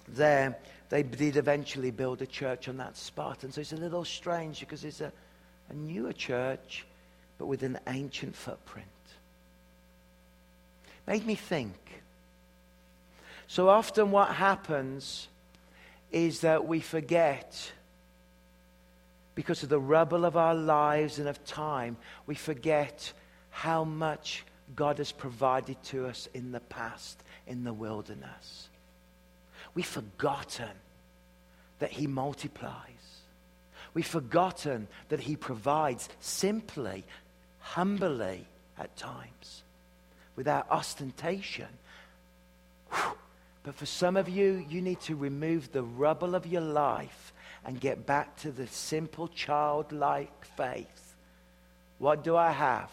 There, 0.07 0.57
they 0.89 1.03
did 1.03 1.37
eventually 1.37 1.91
build 1.91 2.21
a 2.21 2.27
church 2.27 2.67
on 2.67 2.77
that 2.77 2.97
spot. 2.97 3.43
And 3.43 3.53
so 3.53 3.61
it's 3.61 3.73
a 3.73 3.77
little 3.77 4.05
strange 4.05 4.59
because 4.61 4.83
it's 4.83 5.01
a 5.01 5.11
a 5.69 5.73
newer 5.73 6.13
church, 6.13 6.85
but 7.37 7.45
with 7.45 7.63
an 7.63 7.79
ancient 7.87 8.35
footprint. 8.35 8.87
Made 11.05 11.25
me 11.25 11.35
think. 11.35 11.75
So 13.47 13.69
often, 13.69 14.11
what 14.11 14.29
happens 14.29 15.27
is 16.11 16.41
that 16.41 16.67
we 16.67 16.79
forget, 16.79 17.71
because 19.37 19.61
of 19.61 19.69
the 19.69 19.79
rubble 19.79 20.25
of 20.25 20.35
our 20.35 20.55
lives 20.55 21.19
and 21.19 21.27
of 21.27 21.45
time, 21.45 21.95
we 22.25 22.33
forget 22.33 23.13
how 23.51 23.83
much 23.83 24.43
God 24.75 24.97
has 24.97 25.11
provided 25.11 25.77
to 25.83 26.07
us 26.07 26.27
in 26.33 26.51
the 26.51 26.59
past 26.59 27.21
in 27.45 27.63
the 27.63 27.71
wilderness. 27.71 28.67
We've 29.75 29.85
forgotten 29.85 30.71
that 31.77 31.91
He 31.91 32.07
multiplies. 32.07 32.73
We've 33.93 34.07
forgotten 34.07 34.87
that 35.09 35.19
He 35.19 35.35
provides 35.35 36.09
simply, 36.19 37.05
humbly 37.59 38.47
at 38.75 38.97
times, 38.97 39.61
without 40.35 40.65
ostentation. 40.71 41.67
But 43.61 43.75
for 43.75 43.85
some 43.85 44.17
of 44.17 44.29
you, 44.29 44.65
you 44.67 44.81
need 44.81 45.01
to 45.01 45.15
remove 45.15 45.71
the 45.71 45.83
rubble 45.83 46.33
of 46.33 46.47
your 46.47 46.61
life 46.61 47.33
and 47.67 47.79
get 47.79 48.05
back 48.05 48.37
to 48.37 48.51
the 48.51 48.65
simple 48.65 49.27
childlike 49.27 50.45
faith. 50.55 51.15
What 51.99 52.23
do 52.23 52.37
I 52.37 52.51
have? 52.51 52.89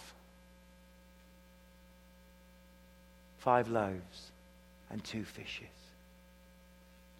Five 3.38 3.68
loaves 3.68 4.32
and 4.90 5.02
two 5.04 5.24
fishes. 5.24 5.66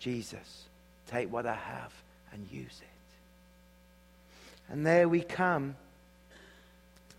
Jesus, 0.01 0.65
take 1.07 1.33
what 1.33 1.47
I 1.47 1.55
have 1.55 1.93
and 2.33 2.47
use 2.51 2.81
it. 2.83 4.73
And 4.73 4.85
there 4.85 5.09
we 5.09 5.21
come. 5.21 5.77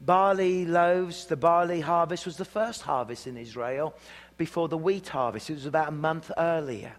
Barley 0.01 0.65
loaves, 0.65 1.27
the 1.27 1.37
barley 1.37 1.79
harvest 1.79 2.25
was 2.25 2.35
the 2.35 2.45
first 2.45 2.81
harvest 2.81 3.25
in 3.25 3.37
Israel 3.37 3.95
before 4.37 4.67
the 4.67 4.77
wheat 4.77 5.07
harvest. 5.07 5.49
It 5.49 5.53
was 5.53 5.65
about 5.65 5.87
a 5.87 5.91
month 5.91 6.29
earlier. 6.37 6.93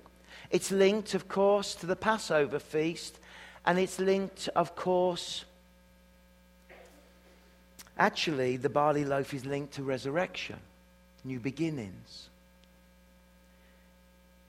It's 0.50 0.70
linked, 0.70 1.14
of 1.14 1.28
course, 1.28 1.74
to 1.76 1.86
the 1.86 1.96
Passover 1.96 2.58
feast, 2.58 3.18
and 3.66 3.78
it's 3.78 3.98
linked, 3.98 4.48
of 4.54 4.76
course, 4.76 5.44
actually, 7.98 8.56
the 8.56 8.68
barley 8.68 9.04
loaf 9.04 9.34
is 9.34 9.44
linked 9.44 9.74
to 9.74 9.82
resurrection, 9.82 10.56
new 11.24 11.40
beginnings, 11.40 12.28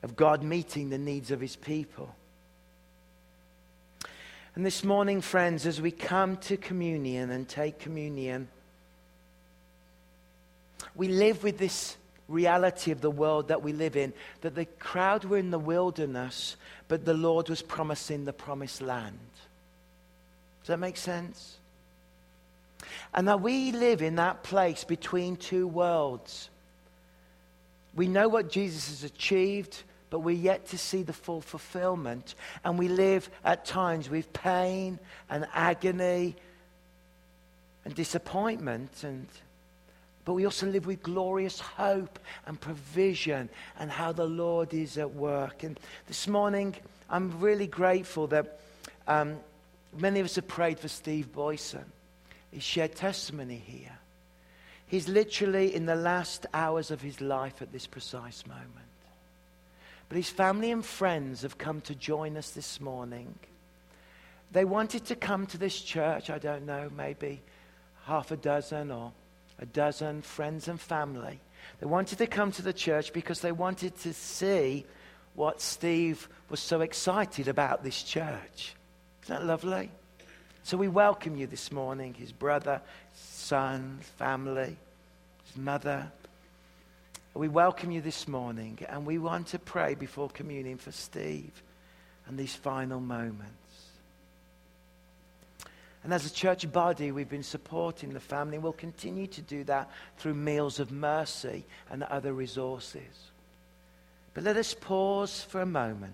of 0.04 0.16
God 0.16 0.44
meeting 0.44 0.90
the 0.90 1.00
needs 1.00 1.32
of 1.32 1.42
his 1.42 1.56
people. 1.56 2.14
And 4.54 4.66
this 4.66 4.84
morning, 4.84 5.22
friends, 5.22 5.66
as 5.66 5.82
we 5.82 5.92
come 5.92 6.38
to 6.38 6.58
communion 6.58 7.32
and 7.32 7.48
take 7.48 7.80
communion, 7.80 8.48
we 10.96 11.08
live 11.08 11.44
with 11.44 11.58
this 11.58 11.96
reality 12.28 12.92
of 12.92 13.02
the 13.02 13.12
world 13.12 13.48
that 13.48 13.64
we 13.64 13.74
live 13.74 13.96
in 13.96 14.14
that 14.42 14.56
the 14.56 14.66
crowd 14.66 15.24
were 15.26 15.38
in 15.38 15.52
the 15.52 15.60
wilderness, 15.60 16.56
but 16.88 17.06
the 17.06 17.14
Lord 17.14 17.50
was 17.50 17.62
promising 17.62 18.26
the 18.26 18.34
promised 18.34 18.82
land. 18.82 19.18
Does 20.62 20.68
that 20.68 20.80
make 20.80 20.98
sense? 20.98 21.58
And 23.14 23.28
that 23.28 23.42
we 23.42 23.72
live 23.72 24.02
in 24.02 24.16
that 24.16 24.44
place 24.44 24.84
between 24.84 25.38
two 25.38 25.68
worlds. 25.68 26.50
We 27.96 28.08
know 28.08 28.28
what 28.28 28.52
Jesus 28.52 28.90
has 28.90 29.04
achieved 29.04 29.84
but 30.10 30.20
we're 30.20 30.36
yet 30.36 30.68
to 30.68 30.78
see 30.78 31.04
the 31.04 31.14
full 31.14 31.42
fulfillment. 31.42 32.36
And 32.64 32.80
we 32.80 32.88
live 32.88 33.30
at 33.44 33.66
times 33.66 34.10
with 34.10 34.32
pain 34.34 35.00
and 35.30 35.48
agony 35.54 36.36
and 37.84 37.94
disappointment. 37.94 39.04
And, 39.04 39.28
but 40.28 40.34
we 40.34 40.44
also 40.44 40.68
live 40.68 40.86
with 40.86 41.02
glorious 41.02 41.62
hope 41.62 42.20
and 42.48 42.60
provision 42.60 43.48
and 43.80 43.90
how 43.90 44.12
the 44.12 44.26
Lord 44.26 44.74
is 44.74 44.98
at 44.98 45.14
work. 45.14 45.64
And 45.64 45.80
this 46.08 46.28
morning, 46.28 46.76
I'm 47.10 47.40
really 47.40 47.66
grateful 47.66 48.28
that 48.28 48.60
um, 49.08 49.38
many 49.98 50.20
of 50.20 50.26
us 50.26 50.36
have 50.36 50.46
prayed 50.46 50.80
for 50.80 50.90
Steve 50.90 51.32
Boyson. 51.32 51.86
He 52.52 52.60
shared 52.60 52.94
testimony 52.94 53.64
here. 53.66 53.98
He's 54.88 55.08
literally 55.08 55.74
in 55.74 55.86
the 55.86 55.96
last 55.96 56.46
hours 56.54 56.92
of 56.92 57.02
his 57.02 57.22
life 57.22 57.62
at 57.62 57.72
this 57.72 57.88
precise 57.88 58.46
moment. 58.46 58.68
But 60.10 60.18
his 60.18 60.30
family 60.30 60.72
and 60.72 60.86
friends 60.86 61.44
have 61.44 61.58
come 61.58 61.80
to 61.80 61.96
join 61.96 62.36
us 62.36 62.52
this 62.52 62.82
morning. 62.82 63.34
They 64.52 64.66
wanted 64.66 65.06
to 65.06 65.16
come 65.16 65.48
to 65.48 65.58
this 65.58 65.80
church, 65.80 66.30
I 66.30 66.38
don't 66.38 66.66
know, 66.66 66.92
maybe 66.98 67.40
half 68.04 68.32
a 68.32 68.36
dozen 68.36 68.92
or 68.92 69.14
a 69.60 69.66
dozen 69.66 70.22
friends 70.22 70.68
and 70.68 70.80
family. 70.80 71.40
They 71.80 71.88
wanted 71.88 72.20
to 72.20 72.28
come 72.28 72.52
to 72.54 72.62
the 72.62 72.74
church 72.74 73.14
because 73.14 73.42
they 73.42 73.52
wanted 73.52 73.98
to 74.00 74.14
see 74.14 74.86
what 75.36 75.62
Steve 75.62 76.28
was 76.50 76.60
so 76.60 76.82
excited 76.82 77.48
about 77.48 77.84
this 77.84 78.02
church. 78.02 78.76
Isn't 79.24 79.36
that 79.36 79.46
lovely? 79.46 79.92
So 80.64 80.78
we 80.78 80.88
welcome 80.88 81.38
you 81.38 81.48
this 81.48 81.72
morning, 81.72 82.14
his 82.14 82.32
brother, 82.32 82.82
son, 83.14 84.00
family, 84.18 84.76
his 85.46 85.58
mother, 85.58 86.12
we 87.38 87.48
welcome 87.48 87.92
you 87.92 88.02
this 88.02 88.28
morning 88.28 88.80
and 88.90 89.06
we 89.06 89.20
want 89.20 89.48
to 89.48 89.60
pray 89.60 89.94
before 89.94 90.28
communion 90.28 90.80
for 90.80 90.92
Steve 90.92 91.52
and 92.26 92.38
these 92.38 92.56
final 92.56 93.00
moments. 93.00 93.52
And 96.08 96.14
as 96.14 96.26
a 96.26 96.32
church 96.32 96.72
body, 96.72 97.12
we've 97.12 97.28
been 97.28 97.44
supporting 97.44 98.14
the 98.14 98.22
family. 98.22 98.58
We'll 98.58 98.72
continue 98.72 99.28
to 99.28 99.42
do 99.42 99.66
that 99.66 99.92
through 100.16 100.36
meals 100.36 100.80
of 100.80 100.90
mercy 100.90 101.66
and 101.90 102.02
other 102.02 102.32
resources. 102.32 103.02
But 104.34 104.46
let 104.46 104.56
us 104.56 104.74
pause 104.74 105.44
for 105.44 105.60
a 105.60 105.66
moment. 105.66 106.14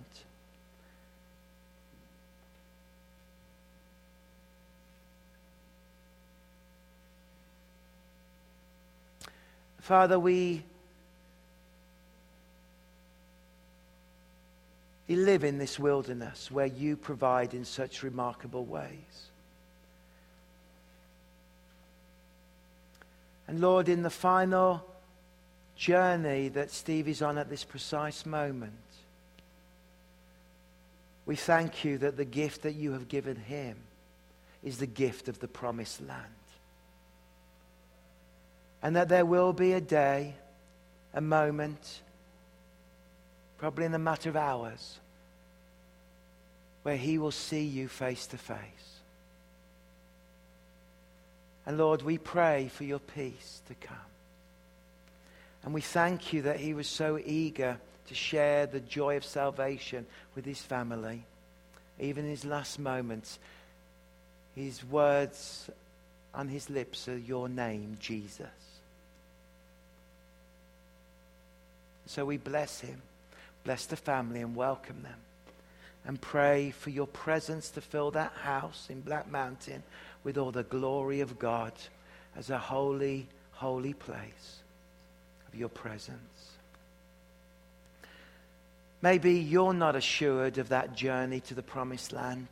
Father, 9.79 10.17
we 10.17 10.63
You 15.05 15.17
live 15.17 15.43
in 15.43 15.59
this 15.59 15.77
wilderness 15.77 16.49
where 16.49 16.65
you 16.65 16.97
provide 16.97 17.53
in 17.53 17.63
such 17.63 18.01
remarkable 18.01 18.65
ways. 18.65 19.29
And 23.47 23.59
Lord, 23.59 23.89
in 23.89 24.03
the 24.03 24.09
final 24.09 24.85
journey 25.75 26.49
that 26.49 26.71
Steve 26.71 27.07
is 27.07 27.21
on 27.21 27.37
at 27.37 27.49
this 27.49 27.63
precise 27.63 28.25
moment, 28.25 28.73
we 31.25 31.35
thank 31.35 31.85
you 31.85 31.97
that 31.99 32.17
the 32.17 32.25
gift 32.25 32.63
that 32.63 32.73
you 32.73 32.93
have 32.93 33.07
given 33.07 33.35
him 33.35 33.77
is 34.63 34.77
the 34.77 34.87
gift 34.87 35.27
of 35.27 35.39
the 35.39 35.47
promised 35.47 36.01
land. 36.01 36.19
And 38.81 38.95
that 38.95 39.09
there 39.09 39.25
will 39.25 39.53
be 39.53 39.73
a 39.73 39.81
day, 39.81 40.35
a 41.13 41.21
moment, 41.21 42.01
probably 43.57 43.85
in 43.85 43.93
a 43.93 43.99
matter 43.99 44.29
of 44.29 44.35
hours, 44.35 44.99
where 46.83 46.97
he 46.97 47.17
will 47.17 47.31
see 47.31 47.63
you 47.63 47.87
face 47.87 48.27
to 48.27 48.37
face. 48.37 48.92
And 51.65 51.77
Lord, 51.77 52.01
we 52.01 52.17
pray 52.17 52.69
for 52.73 52.83
your 52.83 52.99
peace 52.99 53.61
to 53.67 53.75
come. 53.75 53.97
And 55.63 55.73
we 55.73 55.81
thank 55.81 56.33
you 56.33 56.41
that 56.43 56.59
he 56.59 56.73
was 56.73 56.87
so 56.87 57.17
eager 57.23 57.77
to 58.07 58.15
share 58.15 58.65
the 58.65 58.81
joy 58.81 59.15
of 59.15 59.23
salvation 59.23 60.05
with 60.35 60.45
his 60.45 60.61
family. 60.61 61.23
Even 61.99 62.25
in 62.25 62.31
his 62.31 62.43
last 62.43 62.79
moments, 62.79 63.39
his 64.55 64.83
words 64.83 65.69
on 66.33 66.49
his 66.49 66.69
lips 66.69 67.07
are 67.07 67.17
your 67.17 67.47
name, 67.47 67.97
Jesus. 67.99 68.47
So 72.07 72.25
we 72.25 72.37
bless 72.37 72.81
him. 72.81 73.01
Bless 73.63 73.85
the 73.85 73.95
family 73.95 74.41
and 74.41 74.55
welcome 74.55 75.01
them. 75.03 75.19
And 76.05 76.19
pray 76.19 76.71
for 76.71 76.89
your 76.89 77.07
presence 77.07 77.69
to 77.71 77.81
fill 77.81 78.11
that 78.11 78.33
house 78.33 78.87
in 78.89 78.99
Black 78.99 79.31
Mountain 79.31 79.83
with 80.23 80.37
all 80.37 80.51
the 80.51 80.63
glory 80.63 81.21
of 81.21 81.39
God 81.39 81.73
as 82.35 82.49
a 82.49 82.57
holy, 82.57 83.27
holy 83.51 83.93
place 83.93 84.59
of 85.47 85.55
your 85.59 85.69
presence. 85.69 86.19
Maybe 89.01 89.33
you're 89.33 89.73
not 89.73 89.95
assured 89.95 90.57
of 90.57 90.69
that 90.69 90.95
journey 90.95 91.41
to 91.41 91.53
the 91.53 91.61
promised 91.61 92.13
land. 92.13 92.47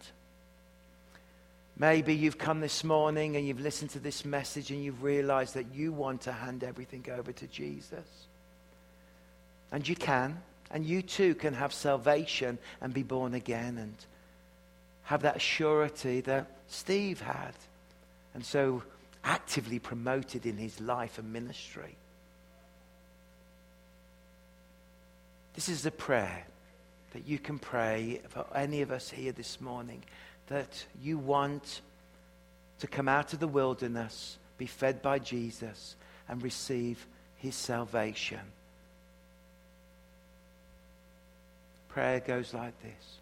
Maybe 1.77 2.13
you've 2.13 2.37
come 2.37 2.59
this 2.59 2.83
morning 2.83 3.37
and 3.37 3.47
you've 3.47 3.61
listened 3.61 3.91
to 3.91 3.99
this 3.99 4.25
message 4.25 4.69
and 4.69 4.83
you've 4.83 5.01
realized 5.01 5.53
that 5.53 5.73
you 5.73 5.93
want 5.93 6.21
to 6.21 6.31
hand 6.31 6.63
everything 6.63 7.05
over 7.17 7.31
to 7.31 7.47
Jesus. 7.47 8.05
And 9.71 9.87
you 9.87 9.95
can. 9.95 10.41
And 10.69 10.85
you 10.85 11.01
too 11.01 11.35
can 11.35 11.53
have 11.53 11.73
salvation 11.73 12.57
and 12.79 12.93
be 12.93 13.03
born 13.03 13.33
again 13.33 13.77
and 13.77 13.95
have 15.11 15.23
that 15.23 15.41
surety 15.41 16.21
that 16.21 16.47
Steve 16.67 17.19
had 17.19 17.51
and 18.33 18.45
so 18.45 18.81
actively 19.25 19.77
promoted 19.77 20.45
in 20.45 20.55
his 20.55 20.79
life 20.79 21.19
and 21.19 21.33
ministry. 21.33 21.97
This 25.53 25.67
is 25.67 25.83
the 25.83 25.91
prayer 25.91 26.45
that 27.11 27.27
you 27.27 27.39
can 27.39 27.59
pray 27.59 28.21
for 28.29 28.45
any 28.55 28.81
of 28.83 28.89
us 28.89 29.09
here 29.09 29.33
this 29.33 29.59
morning 29.59 30.01
that 30.47 30.85
you 31.03 31.17
want 31.17 31.81
to 32.79 32.87
come 32.87 33.09
out 33.09 33.33
of 33.33 33.41
the 33.41 33.49
wilderness, 33.49 34.37
be 34.57 34.65
fed 34.65 35.01
by 35.01 35.19
Jesus, 35.19 35.97
and 36.29 36.41
receive 36.41 37.05
his 37.35 37.55
salvation. 37.55 38.39
Prayer 41.89 42.21
goes 42.21 42.53
like 42.53 42.81
this 42.81 43.20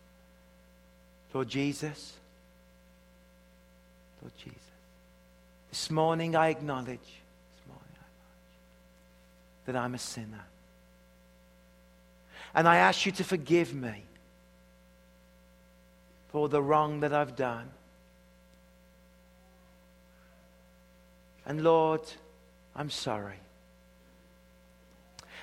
Lord 1.33 1.47
Jesus, 1.47 2.13
Lord 4.21 4.33
Jesus, 4.37 4.59
this 5.69 5.91
morning 5.91 6.35
I 6.35 6.49
acknowledge, 6.49 6.87
this 6.87 7.67
morning 7.67 7.85
I 7.93 8.05
acknowledge 8.05 9.65
that 9.67 9.75
I'm 9.75 9.93
a 9.93 9.99
sinner. 9.99 10.45
And 12.55 12.67
I 12.67 12.77
ask 12.77 13.05
you 13.05 13.11
to 13.13 13.23
forgive 13.23 13.73
me 13.73 14.03
for 16.31 16.49
the 16.49 16.61
wrong 16.61 17.01
that 17.01 17.13
I've 17.13 17.35
done. 17.35 17.69
And 21.45 21.63
Lord, 21.63 22.01
I'm 22.75 22.89
sorry. 22.89 23.39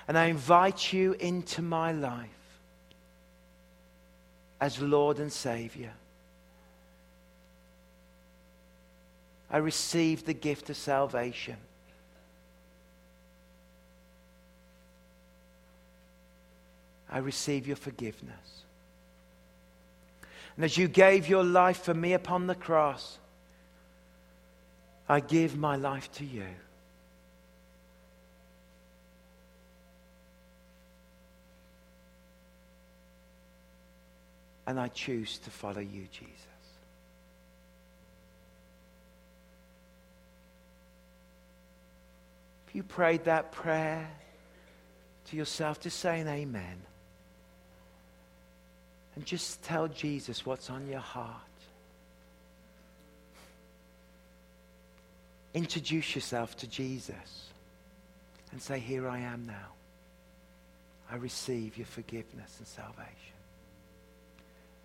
And 0.09 0.19
I 0.19 0.27
invite 0.27 0.93
you 0.93 1.13
into 1.15 1.63
my 1.63 1.93
life 1.93 2.36
as 4.61 4.81
Lord 4.81 5.19
and 5.19 5.33
Savior. 5.33 5.93
I 9.51 9.59
receive 9.59 10.25
the 10.25 10.35
gift 10.35 10.71
of 10.71 10.77
salvation. 10.77 11.57
I 17.09 17.19
receive 17.19 17.67
your 17.67 17.77
forgiveness. 17.77 18.65
And 20.57 20.65
as 20.65 20.77
you 20.77 20.89
gave 20.89 21.29
your 21.29 21.45
life 21.45 21.83
for 21.83 21.95
me 21.95 22.15
upon 22.15 22.47
the 22.47 22.55
cross, 22.55 23.19
I 25.09 25.21
give 25.21 25.57
my 25.57 25.77
life 25.77 26.11
to 26.13 26.25
you. 26.25 26.47
And 34.67 34.81
I 34.81 34.89
choose 34.89 35.39
to 35.39 35.51
follow 35.51 35.81
you, 35.81 36.07
Jesus. 36.11 36.33
If 42.67 42.75
you 42.75 42.83
prayed 42.83 43.25
that 43.25 43.53
prayer 43.53 44.09
to 45.27 45.37
yourself, 45.37 45.81
just 45.81 46.01
say 46.01 46.21
an 46.21 46.29
amen. 46.29 46.83
And 49.15 49.25
just 49.25 49.63
tell 49.63 49.89
Jesus 49.89 50.45
what's 50.45 50.69
on 50.69 50.87
your 50.89 51.01
heart. 51.01 51.43
Introduce 55.55 56.15
yourself 56.15 56.55
to 56.59 56.67
Jesus 56.67 57.49
and 58.53 58.61
say, 58.61 58.79
Here 58.79 59.09
I 59.09 59.21
am 59.21 59.47
now. 59.47 59.73
I 61.11 61.17
receive 61.17 61.79
your 61.79 61.87
forgiveness 61.87 62.57
and 62.59 62.67
salvation. 62.67 63.36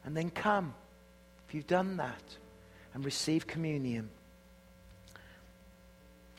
And 0.06 0.16
then 0.18 0.30
come, 0.30 0.74
if 1.48 1.54
you've 1.54 1.68
done 1.68 1.98
that, 1.98 2.22
and 2.94 3.06
receive 3.06 3.48
communion. 3.48 4.10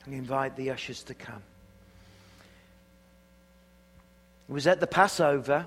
And 0.05 0.15
invite 0.15 0.57
the 0.57 0.71
ushers 0.71 1.03
to 1.05 1.15
come. 1.15 1.43
It 4.49 4.53
was 4.53 4.67
at 4.67 4.81
the 4.81 4.87
Passover 4.87 5.67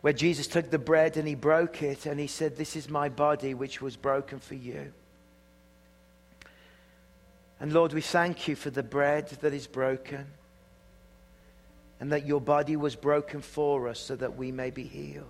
where 0.00 0.12
Jesus 0.12 0.46
took 0.46 0.70
the 0.70 0.78
bread 0.78 1.16
and 1.16 1.26
he 1.26 1.34
broke 1.34 1.82
it 1.82 2.06
and 2.06 2.18
he 2.20 2.26
said, 2.26 2.56
This 2.56 2.76
is 2.76 2.88
my 2.88 3.08
body 3.08 3.54
which 3.54 3.80
was 3.80 3.96
broken 3.96 4.40
for 4.40 4.54
you. 4.54 4.92
And 7.60 7.72
Lord, 7.72 7.92
we 7.92 8.00
thank 8.00 8.46
you 8.46 8.56
for 8.56 8.70
the 8.70 8.82
bread 8.82 9.28
that 9.40 9.52
is 9.52 9.66
broken 9.66 10.26
and 12.00 12.12
that 12.12 12.26
your 12.26 12.40
body 12.40 12.76
was 12.76 12.94
broken 12.94 13.40
for 13.40 13.88
us 13.88 13.98
so 13.98 14.16
that 14.16 14.36
we 14.36 14.52
may 14.52 14.70
be 14.70 14.84
healed. 14.84 15.26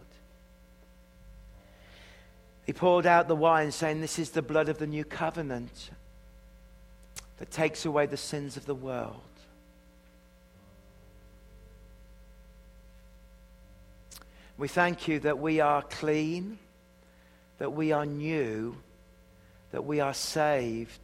He 2.66 2.74
poured 2.74 3.06
out 3.06 3.28
the 3.28 3.34
wine, 3.34 3.72
saying, 3.72 4.02
This 4.02 4.18
is 4.18 4.30
the 4.30 4.42
blood 4.42 4.68
of 4.68 4.78
the 4.78 4.86
new 4.86 5.04
covenant 5.04 5.90
that 7.38 7.50
takes 7.50 7.86
away 7.86 8.04
the 8.06 8.16
sins 8.16 8.58
of 8.58 8.66
the 8.66 8.74
world. 8.74 9.22
We 14.58 14.68
thank 14.68 15.08
you 15.08 15.20
that 15.20 15.38
we 15.38 15.60
are 15.60 15.82
clean, 15.82 16.58
that 17.58 17.72
we 17.72 17.92
are 17.92 18.04
new, 18.04 18.76
that 19.70 19.84
we 19.84 20.00
are 20.00 20.14
saved, 20.14 21.00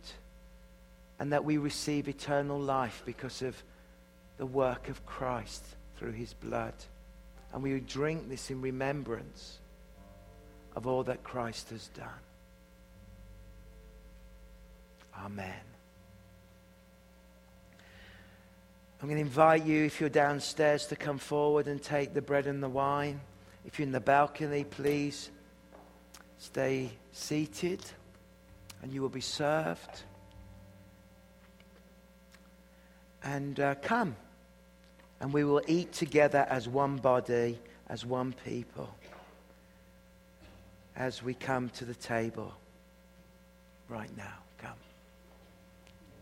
and 1.19 1.33
that 1.33 1.45
we 1.45 1.57
receive 1.57 2.09
eternal 2.09 2.59
life 2.59 3.03
because 3.07 3.43
of 3.43 3.63
the 4.45 4.49
work 4.49 4.91
of 4.91 5.07
Christ 5.07 5.65
through 5.97 6.13
his 6.13 6.35
blood. 6.35 6.75
And 7.55 7.63
we 7.63 7.73
would 7.73 7.87
drink 7.87 8.29
this 8.29 8.51
in 8.51 8.61
remembrance 8.61 9.59
of 10.77 10.87
all 10.87 11.03
that 11.05 11.25
Christ 11.25 11.71
has 11.71 11.89
done. 11.89 12.21
Amen. 15.19 15.65
I'm 19.01 19.09
going 19.09 19.17
to 19.17 19.23
invite 19.23 19.65
you, 19.65 19.85
if 19.85 19.99
you're 19.99 20.11
downstairs, 20.11 20.89
to 20.89 20.97
come 20.97 21.17
forward 21.17 21.67
and 21.67 21.83
take 21.83 22.13
the 22.13 22.21
bread 22.21 22.47
and 22.47 22.63
the 22.63 22.69
wine. 22.69 23.23
If 23.65 23.79
you're 23.79 23.87
in 23.87 23.93
the 23.93 24.01
balcony, 24.01 24.65
please 24.65 25.31
stay 26.37 26.91
seated 27.13 27.81
and 28.83 28.93
you 28.93 29.01
will 29.01 29.09
be 29.09 29.23
served. 29.23 30.03
And 33.23 33.59
uh, 33.59 33.77
come 33.77 34.17
and 35.25 35.33
we 35.33 35.43
will 35.43 35.63
eat 35.67 35.91
together 35.91 36.47
as 36.51 36.69
one 36.69 36.97
body, 36.97 37.59
as 37.89 38.05
one 38.05 38.35
people, 38.45 38.95
as 40.97 41.23
we 41.23 41.33
come 41.33 41.71
to 41.71 41.87
the 41.87 41.95
table 41.95 42.53
right 43.89 44.15
now. 44.19 44.44